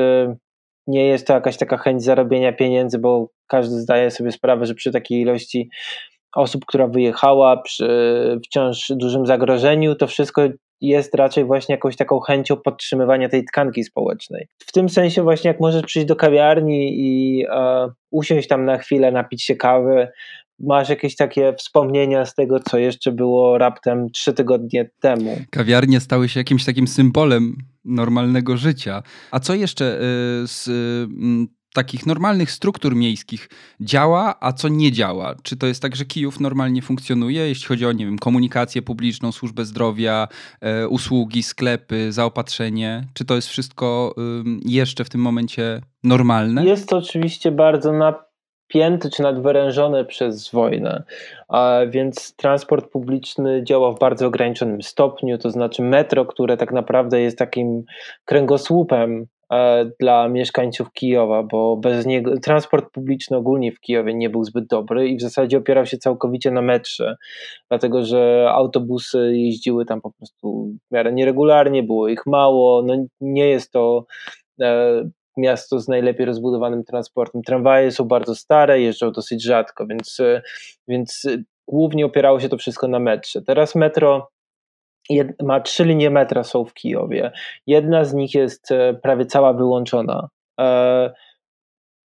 nie 0.88 1.06
jest 1.06 1.28
to 1.28 1.34
jakaś 1.34 1.58
taka 1.58 1.78
chęć 1.78 2.04
zarobienia 2.04 2.54
pieniędzy, 2.54 3.00
bo 3.00 3.30
każdy 3.48 3.76
zdaje 3.76 4.12
sobie 4.12 4.32
sprawę, 4.32 4.66
że 4.66 4.76
przy 4.76 4.92
takiej 4.92 5.22
ilości 5.22 5.70
osób, 6.36 6.66
która 6.66 6.88
wyjechała, 6.88 7.58
przy 7.58 8.40
wciąż 8.46 8.92
dużym 8.96 9.26
zagrożeniu, 9.26 9.96
to 9.96 10.08
wszystko 10.08 10.42
jest 10.82 11.16
raczej 11.16 11.46
właśnie 11.46 11.76
jakąś 11.76 11.96
taką 11.96 12.20
chęcią 12.20 12.58
podtrzymywania 12.58 13.30
tej 13.30 13.46
tkanki 13.46 13.84
społecznej. 13.84 14.48
W 14.60 14.72
tym 14.72 14.90
sensie 14.90 15.24
właśnie 15.24 15.48
jak 15.48 15.60
możesz 15.60 15.84
przyjść 15.84 16.08
do 16.08 16.16
kawiarni 16.16 16.94
i 17.00 17.44
e, 17.50 17.90
usiąść 18.12 18.48
tam 18.48 18.66
na 18.66 18.78
chwilę, 18.78 19.12
napić 19.12 19.44
się 19.44 19.56
kawy, 19.56 20.08
masz 20.60 20.90
jakieś 20.90 21.16
takie 21.16 21.54
wspomnienia 21.54 22.26
z 22.26 22.36
tego, 22.36 22.60
co 22.60 22.78
jeszcze 22.78 23.12
było 23.12 23.58
raptem 23.58 24.10
trzy 24.10 24.34
tygodnie 24.34 24.90
temu. 25.00 25.38
Kawiarnie 25.52 26.00
stały 26.00 26.30
się 26.30 26.40
jakimś 26.40 26.66
takim 26.66 26.88
symbolem 26.88 27.56
normalnego 27.86 28.58
życia. 28.58 29.04
A 29.32 29.40
co 29.40 29.56
jeszcze 29.56 29.96
y, 29.96 30.48
z 30.48 30.70
takich 31.78 32.06
normalnych 32.06 32.52
struktur 32.52 32.96
miejskich 32.96 33.50
działa, 33.82 34.36
a 34.40 34.54
co 34.54 34.68
nie 34.68 34.92
działa? 34.92 35.36
Czy 35.44 35.58
to 35.58 35.68
jest 35.68 35.82
tak, 35.82 35.96
że 35.96 36.06
Kijów 36.06 36.40
normalnie 36.40 36.82
funkcjonuje, 36.82 37.48
jeśli 37.48 37.68
chodzi 37.68 37.86
o, 37.86 37.92
nie 37.92 38.06
wiem, 38.06 38.20
komunikację 38.20 38.82
publiczną, 38.82 39.32
służbę 39.32 39.66
zdrowia, 39.66 40.28
e, 40.62 40.88
usługi, 40.88 41.44
sklepy, 41.44 42.12
zaopatrzenie? 42.12 43.04
Czy 43.14 43.26
to 43.26 43.36
jest 43.36 43.48
wszystko 43.48 44.16
jeszcze 44.66 45.04
w 45.04 45.10
tym 45.10 45.22
momencie 45.22 45.82
normalne? 46.04 46.66
Jest 46.66 46.90
to 46.90 46.98
oczywiście 46.98 47.52
bardzo 47.52 47.94
napięte 47.94 49.10
czy 49.10 49.24
nadwyrężone 49.24 50.06
przez 50.06 50.52
wojnę, 50.52 51.04
a 51.48 51.80
więc 51.90 52.36
transport 52.36 52.92
publiczny 52.92 53.64
działa 53.64 53.92
w 53.92 54.00
bardzo 54.00 54.28
ograniczonym 54.28 54.82
stopniu, 54.82 55.38
to 55.38 55.52
znaczy 55.52 55.82
metro, 55.82 56.26
które 56.26 56.58
tak 56.58 56.72
naprawdę 56.72 57.22
jest 57.22 57.38
takim 57.38 57.84
kręgosłupem 58.26 59.28
dla 60.00 60.28
mieszkańców 60.28 60.94
Kijowa, 60.94 61.44
bo 61.44 61.78
bez 61.78 62.06
niego 62.06 62.40
transport 62.40 62.92
publiczny 62.92 63.38
ogólnie 63.38 63.72
w 63.72 63.80
Kijowie 63.80 64.14
nie 64.14 64.30
był 64.30 64.44
zbyt 64.44 64.68
dobry 64.68 65.08
i 65.08 65.18
w 65.18 65.22
zasadzie 65.22 65.58
opierał 65.58 65.86
się 65.86 65.98
całkowicie 65.98 66.52
na 66.52 66.62
metrze, 66.62 67.16
dlatego 67.70 68.06
że 68.06 68.50
autobusy 68.52 69.32
jeździły 69.36 69.86
tam 69.86 70.02
po 70.02 70.12
prostu 70.12 70.72
w 70.90 70.94
miarę 70.94 71.14
nieregularnie, 71.14 71.84
było 71.84 72.08
ich 72.08 72.26
mało, 72.26 72.82
no 72.82 73.06
nie 73.22 73.48
jest 73.48 73.72
to 73.72 74.06
e, 74.62 75.04
miasto 75.38 75.80
z 75.80 75.88
najlepiej 75.88 76.26
rozbudowanym 76.26 76.84
transportem. 76.84 77.42
Tramwaje 77.42 77.92
są 77.92 78.04
bardzo 78.04 78.36
stare, 78.36 78.82
jeżdżą 78.82 79.12
dosyć 79.12 79.44
rzadko, 79.44 79.88
więc, 79.88 80.20
e, 80.20 80.42
więc 80.88 81.28
głównie 81.68 82.06
opierało 82.06 82.40
się 82.40 82.50
to 82.50 82.58
wszystko 82.58 82.88
na 82.88 83.00
metrze. 83.00 83.42
Teraz 83.42 83.76
metro 83.76 84.30
ma 85.44 85.60
trzy 85.60 85.86
linie 85.86 86.10
metra 86.10 86.44
są 86.44 86.66
w 86.66 86.74
Kijowie. 86.74 87.32
Jedna 87.68 88.04
z 88.04 88.14
nich 88.14 88.34
jest 88.34 88.72
e, 88.72 88.94
prawie 88.94 89.26
cała 89.26 89.54
wyłączona. 89.54 90.28
E, 90.60 91.14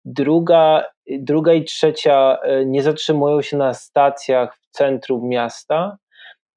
druga, 0.05 0.83
druga 1.19 1.53
i 1.53 1.63
trzecia 1.63 2.37
e, 2.43 2.65
nie 2.65 2.83
zatrzymują 2.83 3.41
się 3.41 3.57
na 3.57 3.73
stacjach 3.73 4.57
w 4.57 4.69
centrum 4.71 5.29
miasta. 5.29 5.97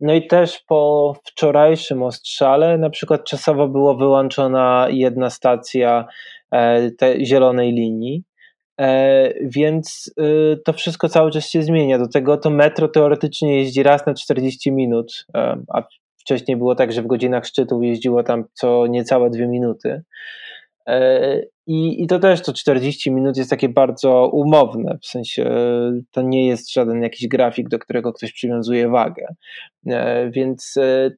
No 0.00 0.14
i 0.14 0.26
też 0.26 0.58
po 0.68 1.14
wczorajszym 1.24 2.02
ostrzale, 2.02 2.78
na 2.78 2.90
przykład 2.90 3.24
czasowo 3.24 3.68
była 3.68 3.94
wyłączona 3.94 4.86
jedna 4.90 5.30
stacja 5.30 6.06
zielonej 7.22 7.72
linii. 7.72 8.24
Więc 9.42 10.14
to 10.64 10.72
wszystko 10.72 11.08
cały 11.08 11.30
czas 11.30 11.48
się 11.48 11.62
zmienia. 11.62 11.98
Do 11.98 12.08
tego 12.08 12.36
to 12.36 12.50
metro 12.50 12.88
teoretycznie 12.88 13.56
jeździ 13.56 13.82
raz 13.82 14.06
na 14.06 14.14
40 14.14 14.72
minut, 14.72 15.26
a 15.68 15.82
Wcześniej 16.22 16.56
było 16.56 16.74
tak, 16.74 16.92
że 16.92 17.02
w 17.02 17.06
godzinach 17.06 17.46
szczytu 17.46 17.82
jeździło 17.82 18.22
tam 18.22 18.44
co 18.52 18.86
niecałe 18.86 19.30
dwie 19.30 19.46
minuty. 19.46 20.02
E, 20.86 21.42
I, 21.66 22.02
I 22.02 22.06
to 22.06 22.18
też 22.18 22.42
to 22.42 22.52
40 22.52 23.10
minut 23.10 23.36
jest 23.36 23.50
takie 23.50 23.68
bardzo 23.68 24.28
umowne, 24.32 24.98
w 25.02 25.06
sensie 25.06 25.50
to 26.10 26.22
nie 26.22 26.46
jest 26.46 26.72
żaden 26.72 27.02
jakiś 27.02 27.28
grafik, 27.28 27.68
do 27.68 27.78
którego 27.78 28.12
ktoś 28.12 28.32
przywiązuje 28.32 28.88
wagę. 28.88 29.26
E, 29.86 30.30
więc 30.30 30.74
e, 30.76 31.10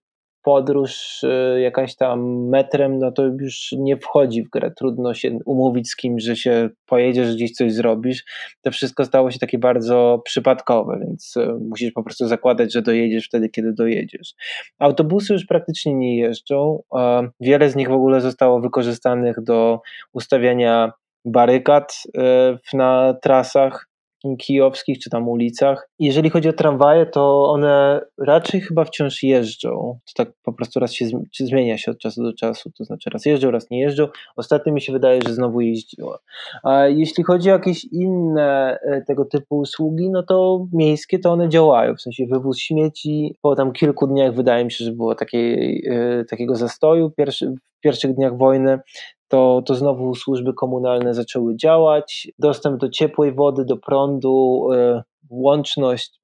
podróż 0.45 1.23
y, 1.23 1.61
jakaś 1.61 1.97
tam 1.97 2.49
metrem, 2.49 2.99
no 2.99 3.13
to 3.13 3.23
już 3.41 3.75
nie 3.79 3.97
wchodzi 3.97 4.43
w 4.43 4.51
grę. 4.51 4.71
Trudno 4.71 5.15
się 5.15 5.39
umówić 5.45 5.91
z 5.91 5.97
kimś, 5.97 6.23
że 6.23 6.37
się 6.37 6.71
pojedziesz, 6.87 7.35
gdzieś 7.35 7.53
coś 7.53 7.73
zrobisz. 7.73 8.25
To 8.63 8.71
wszystko 8.71 9.05
stało 9.05 9.31
się 9.31 9.39
takie 9.39 9.59
bardzo 9.59 10.23
przypadkowe, 10.25 10.99
więc 11.01 11.37
y, 11.37 11.55
musisz 11.69 11.93
po 11.93 12.03
prostu 12.03 12.27
zakładać, 12.27 12.73
że 12.73 12.83
dojedziesz 12.83 13.27
wtedy, 13.27 13.49
kiedy 13.49 13.73
dojedziesz. 13.73 14.35
Autobusy 14.79 15.33
już 15.33 15.47
praktycznie 15.47 15.95
nie 15.95 16.17
jeżdżą. 16.17 16.83
Wiele 17.41 17.71
z 17.71 17.77
nich 17.77 17.89
w 17.89 17.93
ogóle 17.93 18.21
zostało 18.21 18.61
wykorzystanych 18.61 19.43
do 19.43 19.81
ustawiania 20.13 20.93
barykad 21.25 22.03
y, 22.73 22.77
na 22.77 23.15
trasach 23.23 23.94
kijowskich 24.39 24.99
czy 24.99 25.11
tam 25.11 25.29
ulicach. 25.29 25.89
Jeżeli 25.99 26.31
chodzi 26.31 26.49
o 26.49 26.53
tramwaje, 26.53 27.07
to 27.07 27.51
one 27.51 28.01
raczej 28.19 28.61
chyba 28.61 28.85
wciąż 28.85 29.23
jeżdżą. 29.23 29.99
To 30.07 30.25
tak 30.25 30.35
po 30.43 30.53
prostu 30.53 30.81
raz 30.81 30.93
się 30.93 31.07
zmienia 31.41 31.79
się 31.79 31.91
od 31.91 31.99
czasu 31.99 32.23
do 32.23 32.33
czasu, 32.33 32.71
to 32.79 32.85
znaczy 32.85 33.11
raz 33.11 33.27
jeżdżą, 33.27 33.51
raz 33.51 33.71
nie 33.71 33.81
jeżdżą. 33.81 34.09
Ostatnio 34.37 34.73
mi 34.73 34.81
się 34.81 34.93
wydaje, 34.93 35.21
że 35.27 35.35
znowu 35.35 35.61
jeździło. 35.61 36.19
A 36.63 36.87
jeśli 36.87 37.25
chodzi 37.25 37.51
o 37.51 37.53
jakieś 37.53 37.85
inne 37.85 38.79
e, 38.83 39.03
tego 39.03 39.25
typu 39.25 39.59
usługi, 39.59 40.11
no 40.11 40.23
to 40.23 40.67
miejskie 40.73 41.19
to 41.19 41.33
one 41.33 41.49
działają, 41.49 41.95
w 41.95 42.01
sensie 42.01 42.27
wywóz 42.27 42.59
śmieci. 42.59 43.37
Po 43.43 43.57
tam 43.57 43.73
kilku 43.73 44.07
dniach 44.07 44.35
wydaje 44.35 44.65
mi 44.65 44.73
się, 44.73 44.85
że 44.85 44.93
było 44.93 45.15
takiej, 45.15 45.85
e, 45.91 46.25
takiego 46.25 46.57
zastoju 46.57 47.11
pierwszy, 47.11 47.55
w 47.79 47.81
pierwszych 47.81 48.15
dniach 48.15 48.39
wojny 48.39 48.79
to, 49.29 49.63
to 49.67 49.75
znowu 49.75 50.15
służby 50.15 50.55
komunalne 50.55 51.15
zaczęły 51.15 51.57
działać. 51.57 52.29
Dostęp 52.39 52.81
do 52.81 52.89
ciepłej 52.89 53.33
wody, 53.33 53.65
do 53.65 53.77
prądu, 53.77 54.69
e, 54.73 55.03
łączność 55.31 56.21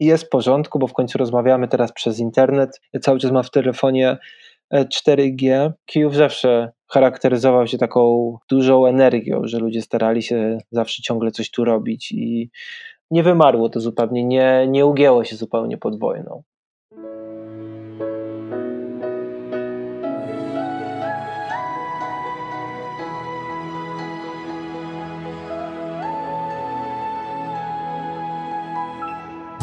jest 0.00 0.24
w 0.24 0.28
porządku, 0.28 0.78
bo 0.78 0.86
w 0.86 0.92
końcu 0.92 1.18
rozmawiamy 1.18 1.68
teraz 1.68 1.92
przez 1.92 2.18
internet. 2.18 2.80
Cały 3.00 3.18
czas 3.18 3.30
mam 3.30 3.44
w 3.44 3.50
telefonie 3.50 4.18
4G. 4.72 5.50
E, 5.52 5.72
Kijów 5.86 6.14
zawsze 6.14 6.72
charakteryzował 6.90 7.66
się 7.66 7.78
taką 7.78 8.36
dużą 8.50 8.86
energią, 8.86 9.40
że 9.44 9.58
ludzie 9.58 9.82
starali 9.82 10.22
się 10.22 10.58
zawsze 10.70 11.02
ciągle 11.02 11.30
coś 11.30 11.50
tu 11.50 11.64
robić 11.64 12.12
i 12.12 12.50
nie 13.10 13.22
wymarło 13.22 13.68
to 13.68 13.80
zupełnie, 13.80 14.24
nie, 14.24 14.66
nie 14.68 14.86
ugięło 14.86 15.24
się 15.24 15.36
zupełnie 15.36 15.78
pod 15.78 15.98
wojną. 15.98 16.42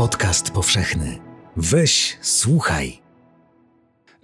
Podcast 0.01 0.51
powszechny. 0.51 1.17
Weź, 1.57 2.17
słuchaj. 2.21 3.01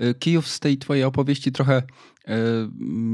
Y, 0.02 0.14
Kijów 0.14 0.48
z 0.48 0.60
tej 0.60 0.78
twojej 0.78 1.04
opowieści 1.04 1.52
trochę 1.52 1.78
y, 1.80 2.34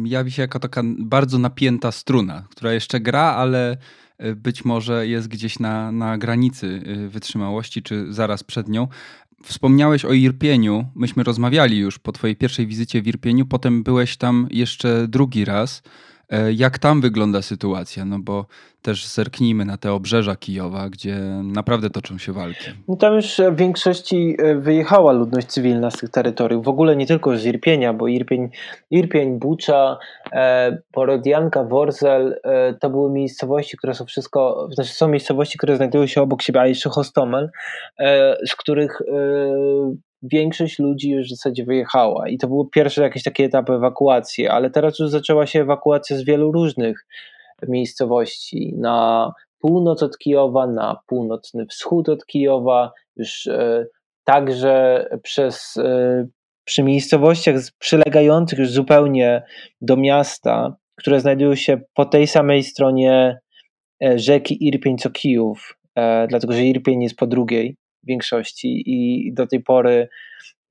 jawi 0.06 0.32
się 0.32 0.42
jako 0.42 0.60
taka 0.60 0.82
bardzo 1.00 1.38
napięta 1.38 1.92
struna, 1.92 2.48
która 2.50 2.74
jeszcze 2.74 3.00
gra, 3.00 3.22
ale 3.22 3.78
y, 4.26 4.36
być 4.36 4.66
może 4.66 5.08
jest 5.08 5.28
gdzieś 5.28 5.60
na, 5.60 5.92
na 5.92 6.18
granicy 6.18 6.82
wytrzymałości, 7.10 7.84
czy 7.84 8.14
zaraz 8.14 8.44
przed 8.44 8.70
nią. 8.70 8.88
Wspomniałeś 9.44 10.06
o 10.06 10.14
Irpieniu. 10.14 10.86
Myśmy 10.96 11.24
rozmawiali 11.24 11.78
już 11.78 12.00
po 12.00 12.12
twojej 12.12 12.36
pierwszej 12.36 12.68
wizycie 12.68 13.02
w 13.02 13.08
Irpieniu, 13.08 13.46
potem 13.46 13.84
byłeś 13.84 14.18
tam 14.18 14.48
jeszcze 14.52 15.08
drugi 15.08 15.46
raz. 15.46 15.84
E, 16.34 16.54
jak 16.54 16.80
tam 16.80 17.02
wygląda 17.02 17.42
sytuacja? 17.42 18.06
No 18.06 18.20
bo 18.20 18.46
też 18.82 19.08
zerknijmy 19.08 19.66
na 19.66 19.78
te 19.78 19.94
obrzeża 19.94 20.36
Kijowa, 20.36 20.90
gdzie 20.90 21.18
naprawdę 21.44 21.90
toczą 21.90 22.18
się 22.18 22.34
walki. 22.34 22.66
No 22.88 22.96
tam 22.96 23.16
już 23.16 23.42
w 23.52 23.56
większości 23.56 24.36
e, 24.40 24.56
wyjechała 24.56 25.12
ludność 25.12 25.48
cywilna 25.48 25.92
z 25.92 25.98
tych 25.98 26.10
terytoriów. 26.10 26.66
W 26.66 26.68
ogóle 26.68 26.96
nie 26.96 27.08
tylko 27.08 27.38
z 27.38 27.46
Irpienia, 27.46 27.94
bo 27.94 28.08
Irpień, 28.08 28.50
Irpień 28.92 29.40
Bucza, 29.40 29.98
e, 30.32 30.78
Worzel 31.70 32.40
e, 32.44 32.74
to 32.74 32.90
były 32.90 33.12
miejscowości, 33.12 33.78
które 33.78 33.94
są 33.94 34.06
wszystko, 34.06 34.68
znaczy 34.72 34.94
są 34.94 35.08
miejscowości, 35.08 35.58
które 35.58 35.76
znajdują 35.76 36.08
się 36.08 36.22
obok 36.22 36.42
siebie, 36.42 36.62
a 36.62 36.68
jeszcze 36.68 36.90
Hostomel, 36.90 37.50
e, 38.00 38.38
z 38.48 38.56
których 38.56 39.02
e, 39.02 40.13
większość 40.24 40.80
ludzi 40.80 41.10
już 41.10 41.28
w 41.28 41.30
zasadzie 41.30 41.66
wyjechała 41.66 42.30
i 42.30 42.38
to 42.38 42.48
były 42.48 42.70
pierwsze 42.70 43.02
jakieś 43.02 43.24
takie 43.24 43.46
etapy 43.46 43.74
ewakuacji, 43.74 44.48
ale 44.48 44.70
teraz 44.70 45.00
już 45.00 45.10
zaczęła 45.10 45.46
się 45.46 45.62
ewakuacja 45.62 46.18
z 46.18 46.24
wielu 46.24 46.52
różnych 46.52 47.06
miejscowości. 47.68 48.74
Na 48.78 49.32
północ 49.60 50.04
od 50.04 50.18
Kijowa, 50.18 50.68
na 50.68 51.00
północny 51.08 51.66
wschód 51.66 52.10
od 52.10 52.26
Kijowa, 52.26 52.92
już 53.16 53.48
e, 53.48 53.86
także 54.24 55.06
przez 55.24 55.78
e, 55.78 56.28
przy 56.66 56.84
miejscowościach 56.84 57.56
przylegających 57.80 58.60
już 58.60 58.72
zupełnie 58.72 59.44
do 59.82 59.98
miasta, 59.98 60.76
które 60.96 61.20
znajdują 61.20 61.56
się 61.56 61.82
po 61.94 62.06
tej 62.06 62.28
samej 62.28 62.64
stronie 62.64 63.40
e, 64.04 64.20
rzeki 64.20 64.68
Irpień 64.68 64.98
co 64.98 65.10
Kijów, 65.10 65.78
e, 65.96 66.28
dlatego 66.28 66.54
że 66.54 66.66
Irpień 66.66 67.04
jest 67.04 67.16
po 67.16 67.28
drugiej 67.28 67.76
większości 68.04 68.84
i 68.86 69.34
do 69.34 69.48
tej 69.48 69.64
pory 69.64 70.10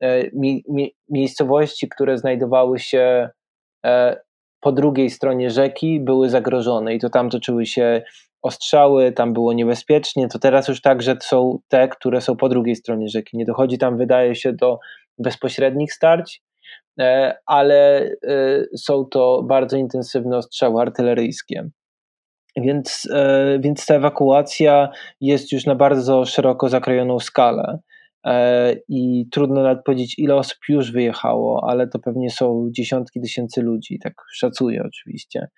e, 0.01 0.23
mi, 0.33 0.65
mi, 0.69 0.95
miejscowości, 1.09 1.89
które 1.89 2.19
znajdowały 2.19 2.79
się 2.79 3.29
e, 3.87 4.21
po 4.61 4.73
drugiej 4.73 5.11
stronie 5.11 5.51
rzeki, 5.51 6.01
były 6.01 6.31
zagrożone 6.31 6.95
i 6.95 6.99
to 6.99 7.11
tam 7.11 7.31
toczyły 7.31 7.67
się 7.67 8.03
ostrzały, 8.43 9.13
tam 9.13 9.33
było 9.33 9.53
niebezpiecznie. 9.53 10.29
To 10.29 10.39
teraz 10.39 10.69
już 10.69 10.81
także 10.81 11.17
są 11.23 11.59
te, 11.69 11.89
które 11.89 12.21
są 12.21 12.37
po 12.37 12.49
drugiej 12.49 12.77
stronie 12.77 13.09
rzeki. 13.09 13.37
Nie 13.37 13.45
dochodzi 13.45 13.79
tam, 13.79 13.97
wydaje 13.97 14.35
się, 14.35 14.53
do 14.53 14.79
bezpośrednich 15.19 15.93
starć, 15.93 16.43
ale 17.47 18.11
są 18.77 19.05
to 19.05 19.43
bardzo 19.43 19.77
intensywne 19.77 20.37
ostrzały 20.37 20.83
artyleryjskie. 20.83 21.71
Więc, 22.57 23.09
więc 23.61 23.87
ta 23.87 23.95
ewakuacja 23.95 24.89
jest 25.21 25.53
już 25.53 25.67
na 25.67 25.75
bardzo 25.75 26.25
szeroko 26.25 26.69
zakrojoną 26.69 27.19
skalę. 27.19 27.79
E, 28.25 28.77
i 28.89 29.27
trudno 29.31 29.63
nawet 29.63 29.85
powiedzieć, 29.85 30.19
ile 30.19 30.35
osób 30.35 30.59
już 30.69 30.93
wyjechało, 30.93 31.65
ale 31.69 31.89
to 31.89 31.99
pewnie 31.99 32.31
są 32.31 32.69
dziesiątki 32.71 33.21
tysięcy 33.21 33.63
ludzi, 33.63 33.99
tak 33.99 34.15
szacuję 34.33 34.83
oczywiście. 34.87 35.49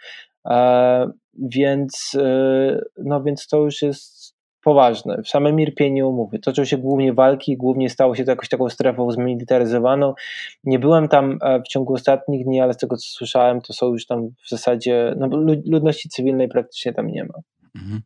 E, 0.47 1.07
więc, 1.39 2.13
e, 2.23 2.81
no 3.05 3.23
więc 3.23 3.47
to 3.47 3.59
już 3.59 3.83
jest 3.83 4.24
poważne. 4.65 5.23
W 5.23 5.29
samym 5.29 5.61
Irpieniu 5.61 6.13
mówię, 6.13 6.39
toczą 6.39 6.65
się 6.65 6.79
głównie 6.79 7.13
walki, 7.13 7.57
głównie 7.57 7.91
stało 7.91 8.15
się 8.15 8.25
to 8.25 8.31
jakoś 8.31 8.49
taką 8.49 8.69
strefą 8.69 9.11
zmilitaryzowaną. 9.11 10.15
Nie 10.65 10.79
byłem 10.79 11.09
tam 11.09 11.39
w 11.65 11.69
ciągu 11.69 11.95
ostatnich 11.95 12.45
dni, 12.45 12.61
ale 12.61 12.75
z 12.75 12.77
tego 12.77 12.97
co 12.97 13.09
słyszałem, 13.09 13.61
to 13.61 13.73
są 13.73 13.93
już 13.93 14.07
tam 14.07 14.29
w 14.45 14.49
zasadzie, 14.49 15.15
no 15.19 15.29
ludności 15.67 16.09
cywilnej 16.09 16.49
praktycznie 16.49 16.93
tam 16.93 17.07
nie 17.07 17.25
ma. 17.25 17.35
Mhm. 17.75 18.03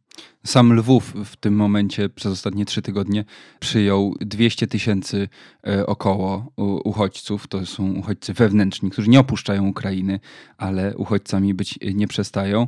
Sam 0.46 0.72
Lwów 0.72 1.14
w 1.24 1.36
tym 1.36 1.54
momencie 1.54 2.08
przez 2.08 2.32
ostatnie 2.32 2.64
trzy 2.64 2.82
tygodnie 2.82 3.24
przyjął 3.60 4.14
200 4.20 4.66
tysięcy 4.66 5.28
e, 5.66 5.86
około 5.86 6.52
uchodźców. 6.84 7.46
To 7.46 7.66
są 7.66 7.94
uchodźcy 7.94 8.34
wewnętrzni, 8.34 8.90
którzy 8.90 9.10
nie 9.10 9.20
opuszczają 9.20 9.68
Ukrainy, 9.68 10.20
ale 10.58 10.96
uchodźcami 10.96 11.54
być 11.54 11.78
nie 11.94 12.08
przestają. 12.08 12.66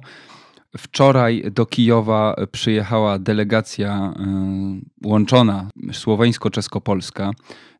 Wczoraj 0.78 1.44
do 1.52 1.66
Kijowa 1.66 2.36
przyjechała 2.52 3.18
delegacja 3.18 4.14
e, 4.16 5.08
łączona 5.08 5.68
słoweńsko-czesko-polska. 5.92 7.30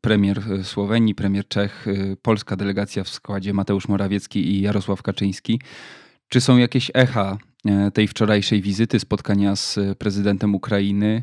Premier 0.01 0.41
Słowenii, 0.63 1.15
premier 1.15 1.49
Czech, 1.49 1.89
e, 1.89 2.17
polska 2.23 2.57
delegacja 2.57 3.05
w 3.05 3.09
składzie 3.09 3.53
Mateusz 3.53 3.89
Morawiecki 3.89 4.51
i 4.51 4.61
Jarosław 4.61 5.03
Kaczyński. 5.03 5.61
Czy 6.29 6.41
są 6.41 6.57
jakieś 6.57 6.91
echa 6.95 7.39
tej 7.95 8.09
wczorajszej 8.09 8.63
wizyty, 8.63 9.01
spotkania 9.01 9.57
z 9.57 9.79
prezydentem 9.99 10.55
Ukrainy. 10.55 11.23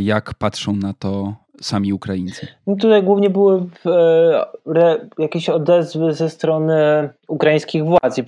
Jak 0.00 0.34
patrzą 0.34 0.76
na 0.76 0.92
to 0.92 1.36
sami 1.60 1.92
Ukraińcy? 1.92 2.46
No 2.66 2.76
tutaj 2.76 3.02
głównie 3.02 3.30
były 3.30 3.66
e, 3.86 5.06
jakieś 5.18 5.48
odezwy 5.48 6.12
ze 6.12 6.30
strony 6.30 7.08
ukraińskich 7.28 7.84
władz 7.84 8.18
i 8.18 8.24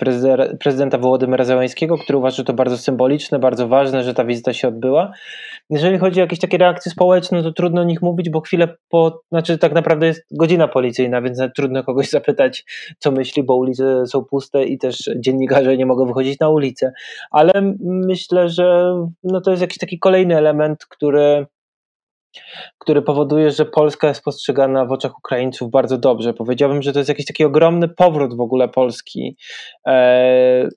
prezydenta 0.60 0.99
Wołodymyra 0.99 1.44
Zełańskiego, 1.44 1.99
który 1.99 2.18
uważa, 2.18 2.37
że 2.37 2.44
to 2.44 2.52
bardzo 2.52 2.78
symboliczne, 2.78 3.38
bardzo 3.38 3.68
ważne, 3.68 4.04
że 4.04 4.14
ta 4.14 4.25
wizyta 4.25 4.52
się 4.52 4.68
odbyła. 4.68 5.12
Jeżeli 5.70 5.99
chodzi 5.99 6.20
o 6.20 6.25
jakieś 6.25 6.38
takie 6.38 6.58
reakcje 6.58 6.92
społeczne, 6.92 7.42
to 7.42 7.52
trudno 7.52 7.80
o 7.80 7.84
nich 7.84 8.02
mówić, 8.02 8.30
bo 8.30 8.40
chwilę 8.40 8.68
po, 8.88 9.20
znaczy 9.28 9.58
tak 9.58 9.72
naprawdę 9.72 10.06
jest 10.06 10.22
godzina 10.30 10.68
policyjna, 10.68 11.22
więc 11.22 11.40
trudno 11.56 11.84
kogoś 11.84 12.08
zapytać, 12.18 12.64
co 12.99 13.10
myśli, 13.10 13.42
bo 13.42 13.56
ulice 13.56 14.06
są 14.06 14.25
puste 14.25 14.64
i 14.64 14.78
też 14.78 15.10
dziennikarze 15.16 15.76
nie 15.76 15.87
mogą 15.87 16.06
wychodzić 16.06 16.40
na 16.40 16.49
ulicę. 16.49 16.92
Ale 17.30 17.52
myślę, 17.82 18.49
że 18.49 18.94
no 19.25 19.40
to 19.40 19.50
jest 19.50 19.60
jakiś 19.60 19.78
taki 19.78 19.99
kolejny 19.99 20.37
element, 20.37 20.87
który 20.87 21.46
który 22.78 23.02
powoduje, 23.02 23.50
że 23.50 23.64
Polska 23.64 24.08
jest 24.08 24.22
postrzegana 24.22 24.84
w 24.84 24.92
oczach 24.92 25.18
Ukraińców 25.18 25.70
bardzo 25.70 25.99
dobrze. 25.99 26.34
Powiedziałbym, 26.34 26.82
że 26.82 26.92
to 26.92 26.99
jest 26.99 27.08
jakiś 27.08 27.26
taki 27.26 27.44
ogromny 27.44 27.88
powrót 27.88 28.37
w 28.37 28.40
ogóle 28.40 28.68
Polski 28.68 29.37
e, 29.87 30.68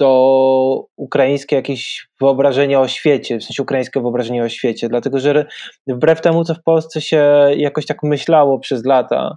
do 0.00 0.84
ukraińskie 0.96 1.56
jakieś 1.56 2.08
wyobrażenia 2.20 2.80
o 2.80 2.88
świecie, 2.88 3.38
w 3.38 3.44
sensie 3.44 3.62
ukraińskie 3.62 4.00
wyobrażenie 4.00 4.44
o 4.44 4.48
świecie, 4.48 4.88
dlatego 4.88 5.18
że 5.18 5.46
wbrew 5.86 6.20
temu, 6.20 6.44
co 6.44 6.54
w 6.54 6.62
Polsce 6.62 7.00
się 7.00 7.50
jakoś 7.56 7.86
tak 7.86 8.02
myślało 8.02 8.58
przez 8.58 8.84
lata, 8.84 9.36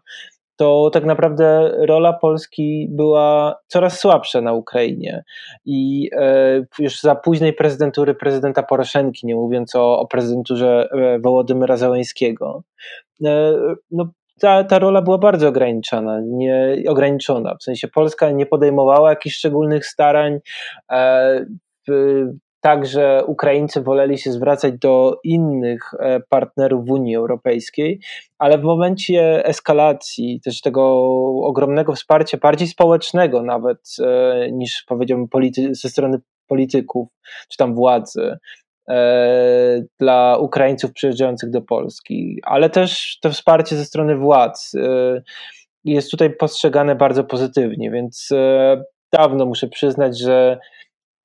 to 0.56 0.90
tak 0.94 1.06
naprawdę 1.06 1.72
rola 1.86 2.14
Polski 2.14 2.88
była 2.92 3.56
coraz 3.68 4.00
słabsza 4.00 4.42
na 4.42 4.54
Ukrainie. 4.54 5.24
I 5.66 6.10
e, 6.18 6.66
już 6.80 7.00
za 7.00 7.16
późnej 7.16 7.54
prezydentury 7.54 8.16
prezydenta 8.16 8.64
Poroszenki, 8.64 9.28
nie 9.28 9.36
mówiąc 9.36 9.76
o, 9.76 10.00
o 10.00 10.08
prezydenturze 10.08 10.90
e, 10.92 11.20
Wołodymyra 11.20 11.78
Załęskiego, 11.78 12.64
e, 13.26 13.54
no, 13.92 14.12
ta, 14.40 14.64
ta 14.64 14.80
rola 14.80 15.02
była 15.02 15.18
bardzo 15.18 15.48
ograniczona, 15.48 16.22
nie, 16.26 16.84
ograniczona. 16.88 17.56
W 17.56 17.64
sensie 17.64 17.88
Polska 17.88 18.32
nie 18.32 18.46
podejmowała 18.46 19.10
jakichś 19.10 19.36
szczególnych 19.36 19.86
starań. 19.86 20.40
Także 22.64 23.24
Ukraińcy 23.26 23.82
woleli 23.82 24.18
się 24.18 24.32
zwracać 24.32 24.74
do 24.78 25.20
innych 25.24 25.92
e, 26.00 26.20
partnerów 26.30 26.86
w 26.86 26.92
Unii 26.92 27.16
Europejskiej, 27.16 28.00
ale 28.38 28.58
w 28.58 28.64
momencie 28.64 29.46
eskalacji 29.46 30.42
też 30.44 30.62
tego 30.62 30.84
ogromnego 31.44 31.94
wsparcia, 31.94 32.38
bardziej 32.38 32.68
społecznego 32.68 33.44
nawet 33.44 33.80
e, 34.04 34.52
niż 34.52 34.84
powiedziałbym 34.88 35.28
polity- 35.28 35.76
ze 35.76 35.90
strony 35.90 36.20
polityków 36.48 37.08
czy 37.50 37.58
tam 37.58 37.76
władzy, 37.76 38.38
e, 38.90 39.84
dla 40.00 40.38
Ukraińców 40.38 40.94
przyjeżdżających 40.94 41.50
do 41.50 41.62
Polski, 41.62 42.40
ale 42.44 42.70
też 42.70 43.20
to 43.22 43.30
wsparcie 43.30 43.76
ze 43.76 43.86
strony 43.86 44.16
władz 44.16 44.72
jest 45.84 46.12
tutaj 46.12 46.36
postrzegane 46.36 46.96
bardzo 46.96 47.24
pozytywnie, 47.24 47.92
więc 47.92 48.30
dawno 49.12 49.46
muszę 49.46 49.68
przyznać, 49.68 50.20
że 50.20 50.60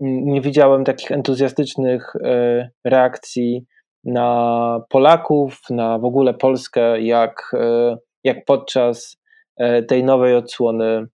nie 0.00 0.40
widziałem 0.40 0.84
takich 0.84 1.12
entuzjastycznych 1.12 2.16
e, 2.16 2.70
reakcji 2.84 3.64
na 4.04 4.80
Polaków, 4.88 5.60
na 5.70 5.98
w 5.98 6.04
ogóle 6.04 6.34
Polskę, 6.34 7.00
jak, 7.02 7.50
e, 7.54 7.96
jak 8.24 8.44
podczas 8.44 9.16
e, 9.56 9.82
tej 9.82 10.04
nowej 10.04 10.34
odsłony 10.34 11.06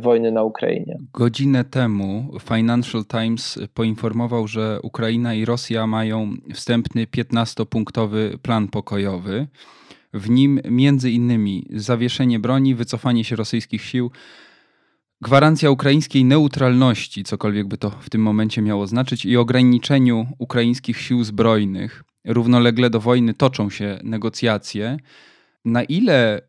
wojny 0.00 0.32
na 0.32 0.42
Ukrainie. 0.42 0.98
Godzinę 1.12 1.64
temu 1.64 2.28
Financial 2.40 3.04
Times 3.04 3.58
poinformował, 3.74 4.46
że 4.46 4.78
Ukraina 4.82 5.34
i 5.34 5.44
Rosja 5.44 5.86
mają 5.86 6.30
wstępny 6.54 7.06
15-punktowy 7.06 8.38
plan 8.38 8.68
pokojowy. 8.68 9.46
W 10.14 10.30
nim 10.30 10.60
między 10.70 11.10
innymi 11.10 11.66
zawieszenie 11.70 12.38
broni, 12.38 12.74
wycofanie 12.74 13.24
się 13.24 13.36
rosyjskich 13.36 13.82
sił 13.82 14.10
gwarancja 15.20 15.70
ukraińskiej 15.70 16.24
neutralności, 16.24 17.24
cokolwiek 17.24 17.68
by 17.68 17.78
to 17.78 17.90
w 17.90 18.10
tym 18.10 18.22
momencie 18.22 18.62
miało 18.62 18.86
znaczyć, 18.86 19.24
i 19.24 19.36
ograniczeniu 19.36 20.26
ukraińskich 20.38 21.00
sił 21.00 21.24
zbrojnych. 21.24 22.04
Równolegle 22.24 22.90
do 22.90 23.00
wojny 23.00 23.34
toczą 23.34 23.70
się 23.70 23.98
negocjacje. 24.04 24.96
Na 25.64 25.84
ile 25.84 26.48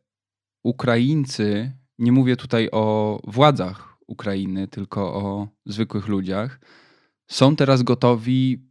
Ukraińcy, 0.64 1.72
nie 2.00 2.12
mówię 2.12 2.36
tutaj 2.36 2.70
o 2.72 3.20
władzach 3.28 3.98
Ukrainy, 4.08 4.68
tylko 4.68 5.14
o 5.14 5.48
zwykłych 5.66 6.08
ludziach, 6.08 6.60
są 7.28 7.56
teraz 7.56 7.84
gotowi 7.84 8.68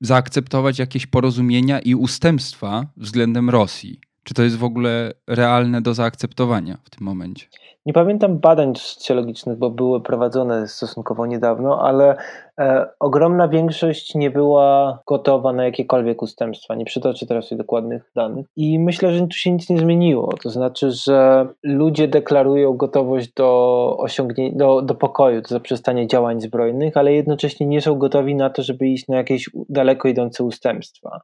zaakceptować 0.00 0.78
jakieś 0.78 1.06
porozumienia 1.06 1.80
i 1.80 1.94
ustępstwa 1.94 2.86
względem 2.96 3.50
Rosji? 3.50 4.00
Czy 4.24 4.34
to 4.34 4.42
jest 4.42 4.56
w 4.56 4.64
ogóle 4.64 5.12
realne 5.26 5.82
do 5.82 5.94
zaakceptowania 5.94 6.78
w 6.84 6.90
tym 6.90 7.04
momencie? 7.04 7.46
Nie 7.86 7.92
pamiętam 7.92 8.38
badań 8.38 8.72
socjologicznych, 8.76 9.58
bo 9.58 9.70
były 9.70 10.00
prowadzone 10.00 10.68
stosunkowo 10.68 11.26
niedawno, 11.26 11.82
ale 11.82 12.16
e, 12.58 12.86
ogromna 13.00 13.48
większość 13.48 14.14
nie 14.14 14.30
była 14.30 14.98
gotowa 15.06 15.52
na 15.52 15.64
jakiekolwiek 15.64 16.22
ustępstwa. 16.22 16.74
Nie 16.74 16.84
przytoczę 16.84 17.26
teraz 17.26 17.48
dokładnych 17.56 18.10
danych. 18.16 18.46
I 18.56 18.78
myślę, 18.78 19.12
że 19.12 19.26
tu 19.26 19.36
się 19.36 19.50
nic 19.50 19.70
nie 19.70 19.78
zmieniło. 19.78 20.32
To 20.42 20.50
znaczy, 20.50 20.90
że 20.90 21.46
ludzie 21.62 22.08
deklarują 22.08 22.72
gotowość 22.72 23.32
do 23.32 23.96
osiągnięcia, 23.98 24.58
do, 24.58 24.82
do 24.82 24.94
pokoju, 24.94 25.42
do 25.42 25.48
zaprzestania 25.48 26.06
działań 26.06 26.40
zbrojnych, 26.40 26.96
ale 26.96 27.12
jednocześnie 27.12 27.66
nie 27.66 27.80
są 27.80 27.94
gotowi 27.94 28.34
na 28.34 28.50
to, 28.50 28.62
żeby 28.62 28.88
iść 28.88 29.08
na 29.08 29.16
jakieś 29.16 29.50
daleko 29.68 30.08
idące 30.08 30.44
ustępstwa. 30.44 31.20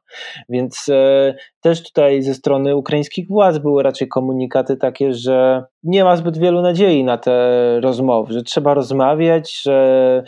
Więc 0.49 0.89
e, 0.89 1.33
też 1.61 1.83
tutaj 1.83 2.21
ze 2.21 2.33
strony 2.33 2.75
ukraińskich 2.75 3.27
władz 3.27 3.57
były 3.57 3.83
raczej 3.83 4.07
komunikaty 4.07 4.77
takie, 4.77 5.13
że 5.13 5.63
nie 5.83 6.03
ma 6.03 6.15
zbyt 6.15 6.37
wielu 6.37 6.61
nadziei 6.61 7.03
na 7.03 7.17
te 7.17 7.79
rozmowy, 7.81 8.33
że 8.33 8.43
trzeba 8.43 8.73
rozmawiać, 8.73 9.61
że 9.61 10.23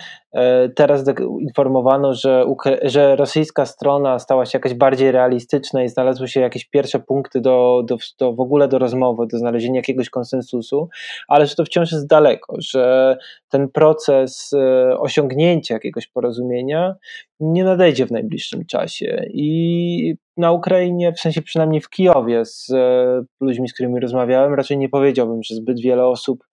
teraz 0.75 1.05
informowano, 1.39 2.13
że, 2.13 2.45
że 2.81 3.15
rosyjska 3.15 3.65
strona 3.65 4.19
stała 4.19 4.45
się 4.45 4.57
jakaś 4.57 4.73
bardziej 4.73 5.11
realistyczna 5.11 5.83
i 5.83 5.89
znalazły 5.89 6.27
się 6.27 6.39
jakieś 6.41 6.65
pierwsze 6.65 6.99
punkty 6.99 7.41
do, 7.41 7.83
do, 7.85 7.97
do 8.19 8.33
w 8.33 8.39
ogóle 8.39 8.67
do 8.67 8.79
rozmowy, 8.79 9.27
do 9.27 9.37
znalezienia 9.37 9.79
jakiegoś 9.79 10.09
konsensusu, 10.09 10.89
ale 11.27 11.47
że 11.47 11.55
to 11.55 11.65
wciąż 11.65 11.91
jest 11.91 12.07
daleko, 12.07 12.55
że 12.59 13.17
ten 13.49 13.69
proces 13.69 14.53
e, 14.53 14.97
osiągnięcia 14.99 15.73
jakiegoś 15.73 16.07
porozumienia 16.07 16.95
nie 17.39 17.63
nadejdzie 17.63 18.05
w 18.05 18.11
najbliższym 18.11 18.65
czasie. 18.65 19.25
I 19.33 20.15
na 20.37 20.51
Ukrainie, 20.51 21.13
w 21.13 21.19
sensie 21.19 21.41
przynajmniej 21.41 21.81
w 21.81 21.89
Kijowie, 21.89 22.45
z 22.45 22.69
e, 22.69 23.23
ludźmi, 23.41 23.69
z 23.69 23.73
którymi 23.73 23.99
rozmawiałem, 23.99 24.53
raczej 24.53 24.77
nie 24.77 24.89
powiedziałbym, 24.89 25.43
że 25.43 25.55
zbyt 25.55 25.79
wiele 25.79 26.05
osób 26.05 26.43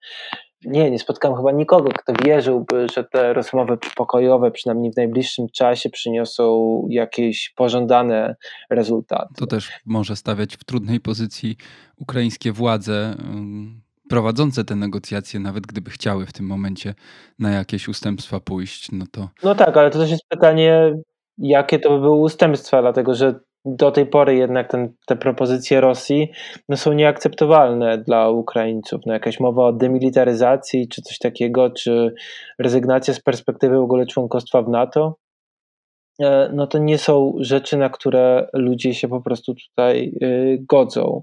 nie, 0.65 0.91
nie 0.91 0.99
spotkałem 0.99 1.37
chyba 1.37 1.53
nikogo, 1.53 1.91
kto 1.91 2.13
wierzyłby, 2.25 2.87
że 2.95 3.05
te 3.05 3.33
rozmowy 3.33 3.79
pokojowe, 3.97 4.51
przynajmniej 4.51 4.93
w 4.93 4.97
najbliższym 4.97 5.47
czasie, 5.49 5.91
przyniosą 5.91 6.87
jakieś 6.91 7.51
pożądane 7.57 8.37
rezultaty. 8.71 9.35
To 9.37 9.47
też 9.47 9.71
może 9.87 10.17
stawiać 10.17 10.57
w 10.57 10.65
trudnej 10.65 11.01
pozycji 11.01 11.57
ukraińskie 11.97 12.53
władze 12.53 13.17
ym, 13.21 13.81
prowadzące 14.09 14.65
te 14.65 14.77
negocjacje, 14.77 15.41
nawet 15.41 15.67
gdyby 15.67 15.91
chciały 15.91 16.27
w 16.27 16.33
tym 16.33 16.47
momencie 16.47 16.95
na 17.39 17.51
jakieś 17.51 17.89
ustępstwa 17.89 18.41
pójść, 18.41 18.93
no 18.93 19.05
to 19.11 19.29
No 19.43 19.55
tak, 19.55 19.77
ale 19.77 19.91
to 19.91 19.99
też 19.99 20.11
jest 20.11 20.29
pytanie, 20.29 20.95
jakie 21.39 21.79
to 21.79 21.91
by 21.91 22.01
były 22.01 22.17
ustępstwa, 22.21 22.83
dlatego 22.83 23.15
że 23.15 23.41
do 23.65 23.91
tej 23.91 24.07
pory 24.07 24.37
jednak 24.37 24.71
ten, 24.71 24.93
te 25.07 25.17
propozycje 25.17 25.81
Rosji 25.81 26.31
no, 26.69 26.77
są 26.77 26.93
nieakceptowalne 26.93 27.99
dla 27.99 28.31
Ukraińców. 28.31 29.01
No, 29.07 29.13
jakaś 29.13 29.41
mowa 29.41 29.67
o 29.67 29.73
demilitaryzacji, 29.73 30.89
czy 30.89 31.03
coś 31.03 31.19
takiego, 31.19 31.71
czy 31.71 32.15
rezygnacja 32.59 33.15
z 33.15 33.21
perspektywy 33.21 33.79
w 33.79 33.83
ogóle 33.83 34.07
członkostwa 34.07 34.63
w 34.63 34.69
NATO, 34.69 35.17
e, 36.21 36.51
no 36.55 36.67
to 36.67 36.79
nie 36.79 36.99
są 36.99 37.35
rzeczy, 37.41 37.77
na 37.77 37.89
które 37.89 38.49
ludzie 38.53 38.95
się 38.95 39.09
po 39.09 39.21
prostu 39.21 39.55
tutaj 39.55 40.13
y, 40.23 40.59
godzą, 40.69 41.23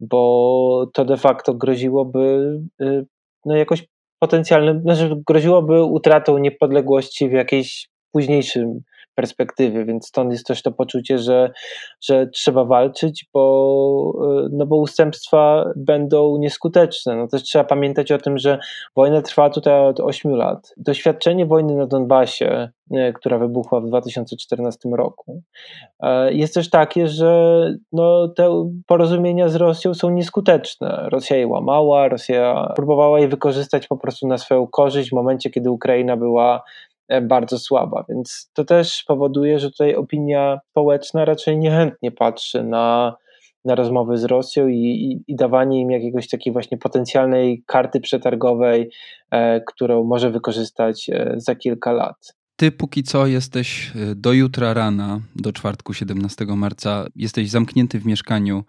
bo 0.00 0.86
to 0.94 1.04
de 1.04 1.16
facto 1.16 1.54
groziłoby 1.54 2.60
y, 2.82 3.06
no 3.44 3.56
jakoś 3.56 3.84
potencjalnym, 4.18 4.80
znaczy 4.80 5.22
groziłoby 5.26 5.84
utratą 5.84 6.38
niepodległości 6.38 7.28
w 7.28 7.32
jakiejś 7.32 7.88
późniejszym 8.12 8.80
perspektywy, 9.14 9.84
więc 9.84 10.06
stąd 10.06 10.32
jest 10.32 10.46
też 10.46 10.62
to 10.62 10.72
poczucie, 10.72 11.18
że, 11.18 11.50
że 12.00 12.26
trzeba 12.26 12.64
walczyć, 12.64 13.26
bo, 13.34 14.12
e, 14.44 14.48
no 14.52 14.66
bo 14.66 14.76
ustępstwa 14.76 15.64
będą 15.76 16.36
nieskuteczne. 16.38 17.16
No 17.16 17.28
też 17.28 17.42
trzeba 17.42 17.64
pamiętać 17.64 18.12
o 18.12 18.18
tym, 18.18 18.38
że 18.38 18.58
wojna 18.96 19.22
trwa 19.22 19.50
tutaj 19.50 19.86
od 19.86 20.00
8 20.00 20.36
lat. 20.36 20.74
Doświadczenie 20.76 21.46
wojny 21.46 21.74
na 21.74 21.86
Donbasie, 21.86 22.70
e, 22.90 23.12
która 23.12 23.38
wybuchła 23.38 23.80
w 23.80 23.86
2014 23.86 24.88
roku, 24.96 25.42
e, 26.00 26.32
jest 26.32 26.54
też 26.54 26.70
takie, 26.70 27.08
że 27.08 27.64
no, 27.92 28.28
te 28.28 28.70
porozumienia 28.86 29.48
z 29.48 29.56
Rosją 29.56 29.94
są 29.94 30.10
nieskuteczne. 30.10 31.08
Rosja 31.10 31.36
je 31.36 31.46
łamała, 31.46 32.08
Rosja 32.08 32.72
próbowała 32.76 33.20
je 33.20 33.28
wykorzystać 33.28 33.86
po 33.86 33.96
prostu 33.96 34.26
na 34.26 34.38
swoją 34.38 34.66
korzyść 34.66 35.10
w 35.10 35.12
momencie, 35.12 35.50
kiedy 35.50 35.70
Ukraina 35.70 36.16
była 36.16 36.62
bardzo 37.22 37.58
słaba, 37.58 38.04
więc 38.08 38.50
to 38.54 38.64
też 38.64 39.04
powoduje, 39.06 39.58
że 39.58 39.70
tutaj 39.70 39.94
opinia 39.94 40.60
społeczna 40.70 41.24
raczej 41.24 41.58
niechętnie 41.58 42.10
patrzy 42.12 42.64
na, 42.64 43.16
na 43.64 43.74
rozmowy 43.74 44.18
z 44.18 44.24
Rosją 44.24 44.68
i, 44.68 44.76
i, 44.76 45.32
i 45.32 45.36
dawanie 45.36 45.80
im 45.80 45.90
jakiegoś 45.90 46.28
takiej 46.28 46.52
właśnie 46.52 46.78
potencjalnej 46.78 47.62
karty 47.66 48.00
przetargowej, 48.00 48.90
e, 49.30 49.60
którą 49.60 50.04
może 50.04 50.30
wykorzystać 50.30 51.10
e, 51.10 51.34
za 51.36 51.54
kilka 51.54 51.92
lat. 51.92 52.34
Ty 52.56 52.72
póki 52.72 53.02
co 53.02 53.26
jesteś 53.26 53.92
e, 53.96 54.14
do 54.14 54.32
jutra 54.32 54.74
rana, 54.74 55.20
do 55.36 55.52
czwartku 55.52 55.94
17 55.94 56.46
marca, 56.46 57.06
jesteś 57.16 57.50
zamknięty 57.50 58.00
w 58.00 58.06
mieszkaniu 58.06 58.64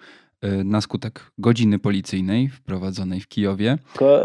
na 0.64 0.82
skutek 0.82 1.32
godziny 1.38 1.80
policyjnej 1.80 2.48
wprowadzonej 2.48 3.20
w 3.20 3.28
Kijowie. 3.28 3.78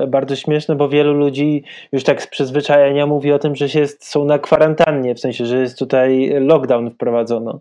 Bardzo 0.08 0.36
śmieszne, 0.36 0.76
bo 0.76 0.88
wielu 0.88 1.14
ludzi 1.14 1.64
już 1.92 2.04
tak 2.04 2.22
z 2.22 2.26
przyzwyczajenia 2.26 3.06
mówi 3.06 3.32
o 3.32 3.38
tym, 3.38 3.56
że 3.56 3.68
się 3.68 3.86
są 3.86 4.24
na 4.24 4.38
kwarantannie, 4.38 5.14
w 5.14 5.20
sensie, 5.20 5.46
że 5.46 5.60
jest 5.60 5.78
tutaj 5.78 6.30
lockdown 6.40 6.90
wprowadzono. 6.90 7.60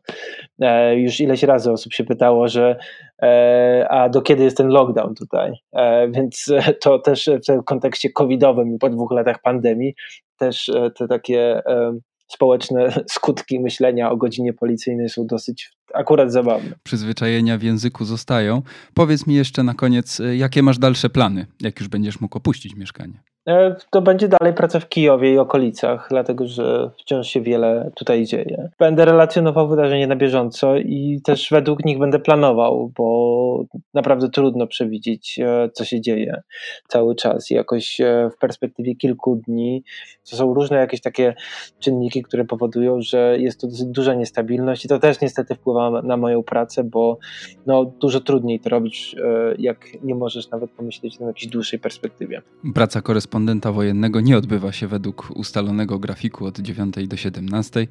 E, 0.59 0.95
już 0.95 1.19
ileś 1.19 1.43
razy 1.43 1.71
osób 1.71 1.93
się 1.93 2.03
pytało, 2.03 2.47
że 2.47 2.79
e, 3.21 3.87
a 3.89 4.09
do 4.09 4.21
kiedy 4.21 4.43
jest 4.43 4.57
ten 4.57 4.67
lockdown 4.67 5.15
tutaj? 5.15 5.53
E, 5.73 6.07
więc 6.11 6.45
to 6.83 6.99
też 6.99 7.29
w 7.61 7.63
kontekście 7.63 8.09
covidowym 8.09 8.75
i 8.75 8.77
po 8.77 8.89
dwóch 8.89 9.11
latach 9.11 9.41
pandemii 9.41 9.95
też 10.37 10.69
e, 10.69 10.91
te 10.91 11.07
takie 11.07 11.61
e, 11.65 11.99
społeczne 12.27 12.89
skutki 13.15 13.59
myślenia 13.59 14.11
o 14.11 14.17
godzinie 14.17 14.53
policyjnej 14.53 15.09
są 15.09 15.27
dosyć 15.27 15.71
akurat 15.93 16.31
zabawne. 16.31 16.75
Przyzwyczajenia 16.83 17.57
w 17.57 17.63
języku 17.63 18.05
zostają. 18.05 18.61
Powiedz 18.93 19.27
mi 19.27 19.35
jeszcze 19.35 19.63
na 19.63 19.73
koniec, 19.73 20.19
y, 20.19 20.37
jakie 20.37 20.63
masz 20.63 20.77
dalsze 20.77 21.09
plany, 21.09 21.45
jak 21.61 21.79
już 21.79 21.89
będziesz 21.89 22.19
mógł 22.19 22.37
opuścić 22.37 22.75
mieszkanie? 22.75 23.21
E, 23.49 23.75
to 23.89 24.01
będzie 24.01 24.27
dalej 24.27 24.53
praca 24.53 24.79
w 24.79 24.89
Kijowie 24.89 25.33
i 25.33 25.37
okolicach, 25.37 26.07
dlatego 26.09 26.47
że 26.47 26.91
wciąż 26.99 27.27
się 27.27 27.41
wiele 27.41 27.91
tutaj 27.95 28.25
dzieje. 28.25 28.69
Będę 28.79 29.05
relacjonował 29.05 29.67
wydarzenia 29.67 30.07
na 30.07 30.15
bieżąco 30.15 30.77
i 30.77 31.21
też 31.23 31.49
według 31.51 31.85
nich 31.85 31.99
będę 31.99 32.19
planował, 32.19 32.91
bo 32.97 33.65
naprawdę 33.93 34.29
trudno 34.29 34.67
przewidzieć, 34.67 35.39
e, 35.39 35.69
co 35.73 35.85
się 35.85 36.01
dzieje 36.01 36.41
cały 36.87 37.15
czas. 37.15 37.51
I 37.51 37.53
jakoś 37.53 38.01
e, 38.01 38.29
w 38.35 38.37
perspektywie 38.37 38.95
kilku 38.95 39.35
dni 39.35 39.83
to 40.29 40.35
są 40.35 40.53
różne 40.53 40.77
jakieś 40.77 41.01
takie 41.01 41.33
czynniki, 41.79 42.23
które 42.23 42.45
powodują, 42.45 43.01
że 43.01 43.37
jest 43.39 43.61
to 43.61 43.67
dosyć 43.67 43.85
duża 43.85 44.13
niestabilność 44.13 44.85
i 44.85 44.87
to 44.87 44.99
też 44.99 45.21
niestety 45.21 45.55
wpływa 45.55 46.01
na 46.01 46.17
moją 46.17 46.43
pracę, 46.43 46.83
bo 46.83 47.17
no, 47.65 47.85
dużo 47.85 48.19
trudniej 48.19 48.59
to 48.59 48.69
robić, 48.69 49.15
jak 49.57 50.03
nie 50.03 50.15
możesz 50.15 50.49
nawet 50.49 50.71
pomyśleć 50.71 51.19
na 51.19 51.27
jakiejś 51.27 51.47
dłuższej 51.47 51.79
perspektywie. 51.79 52.41
Praca 52.73 53.01
korespondenta 53.01 53.38
korespondenta 53.39 53.71
wojennego 53.71 54.21
nie 54.21 54.37
odbywa 54.37 54.71
się 54.71 54.87
według 54.87 55.31
ustalonego 55.35 55.99
grafiku 55.99 56.45
od 56.45 56.59
9 56.59 57.07
do 57.07 57.17
17, 57.17 57.87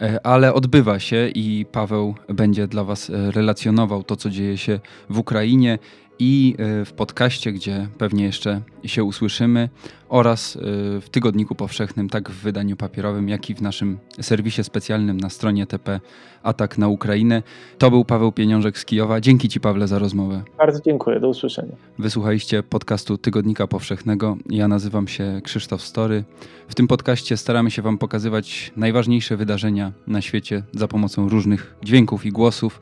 e, 0.00 0.26
ale 0.26 0.54
odbywa 0.54 0.98
się 0.98 1.28
i 1.34 1.66
Paweł 1.72 2.14
będzie 2.28 2.66
dla 2.68 2.84
Was 2.84 3.10
e, 3.10 3.30
relacjonował 3.30 4.02
to, 4.02 4.16
co 4.16 4.30
dzieje 4.30 4.58
się 4.58 4.80
w 5.10 5.18
Ukrainie 5.18 5.78
i 6.18 6.54
e, 6.58 6.84
w 6.84 6.92
podcaście, 6.92 7.52
gdzie 7.52 7.88
pewnie 7.98 8.24
jeszcze 8.24 8.60
się 8.84 9.04
usłyszymy, 9.04 9.68
oraz 10.14 10.56
e, 10.56 10.60
w 11.00 11.08
Tygodniku 11.10 11.54
Powszechnym, 11.54 12.08
tak 12.08 12.30
w 12.30 12.42
wydaniu 12.42 12.76
papierowym, 12.76 13.28
jak 13.28 13.50
i 13.50 13.54
w 13.54 13.62
naszym 13.62 13.98
serwisie 14.20 14.64
specjalnym 14.64 15.20
na 15.20 15.30
stronie 15.30 15.66
TP 15.66 16.00
Atak 16.42 16.78
na 16.78 16.88
Ukrainę. 16.88 17.42
To 17.78 17.90
był 17.90 18.04
Paweł 18.04 18.32
Pieniążek 18.32 18.78
z 18.78 18.84
Kijowa. 18.84 19.20
Dzięki 19.20 19.48
Ci, 19.48 19.60
Pawle, 19.60 19.88
za 19.88 19.98
rozmowę. 19.98 20.42
Bardzo 20.58 20.80
dziękuję. 20.84 21.20
Do 21.20 21.28
usłyszenia. 21.28 21.76
Wysłuchaliście 21.98 22.62
podcastu 22.62 23.18
Tygodnika 23.18 23.66
Powszechnego. 23.66 24.36
Ja 24.50 24.68
nazywam 24.68 25.08
się 25.08 25.40
Krzysztof 25.44 25.82
Story. 25.82 26.24
W 26.68 26.74
tym 26.74 26.88
podcaście 26.88 27.36
staramy 27.36 27.70
się 27.70 27.82
Wam 27.82 27.98
pokazywać 27.98 28.72
najważniejsze 28.76 29.36
wydarzenia 29.36 29.92
na 30.06 30.20
świecie 30.20 30.62
za 30.72 30.88
pomocą 30.88 31.28
różnych 31.28 31.76
dźwięków 31.82 32.26
i 32.26 32.30
głosów. 32.30 32.80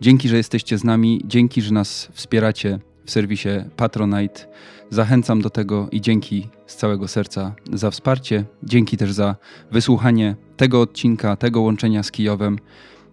Dzięki, 0.00 0.28
że 0.28 0.36
jesteście 0.36 0.78
z 0.78 0.84
nami, 0.84 1.20
dzięki, 1.24 1.62
że 1.62 1.74
nas 1.74 2.08
wspieracie 2.12 2.78
w 3.04 3.10
serwisie 3.10 3.48
Patronite. 3.76 4.46
Zachęcam 4.90 5.42
do 5.42 5.50
tego 5.50 5.88
i 5.92 6.00
dzięki 6.00 6.48
z 6.66 6.76
całego 6.76 7.08
serca 7.08 7.54
za 7.72 7.90
wsparcie. 7.90 8.44
Dzięki 8.62 8.96
też 8.96 9.12
za 9.12 9.36
wysłuchanie 9.70 10.36
tego 10.56 10.80
odcinka, 10.80 11.36
tego 11.36 11.60
łączenia 11.60 12.02
z 12.02 12.10
Kijowem. 12.10 12.58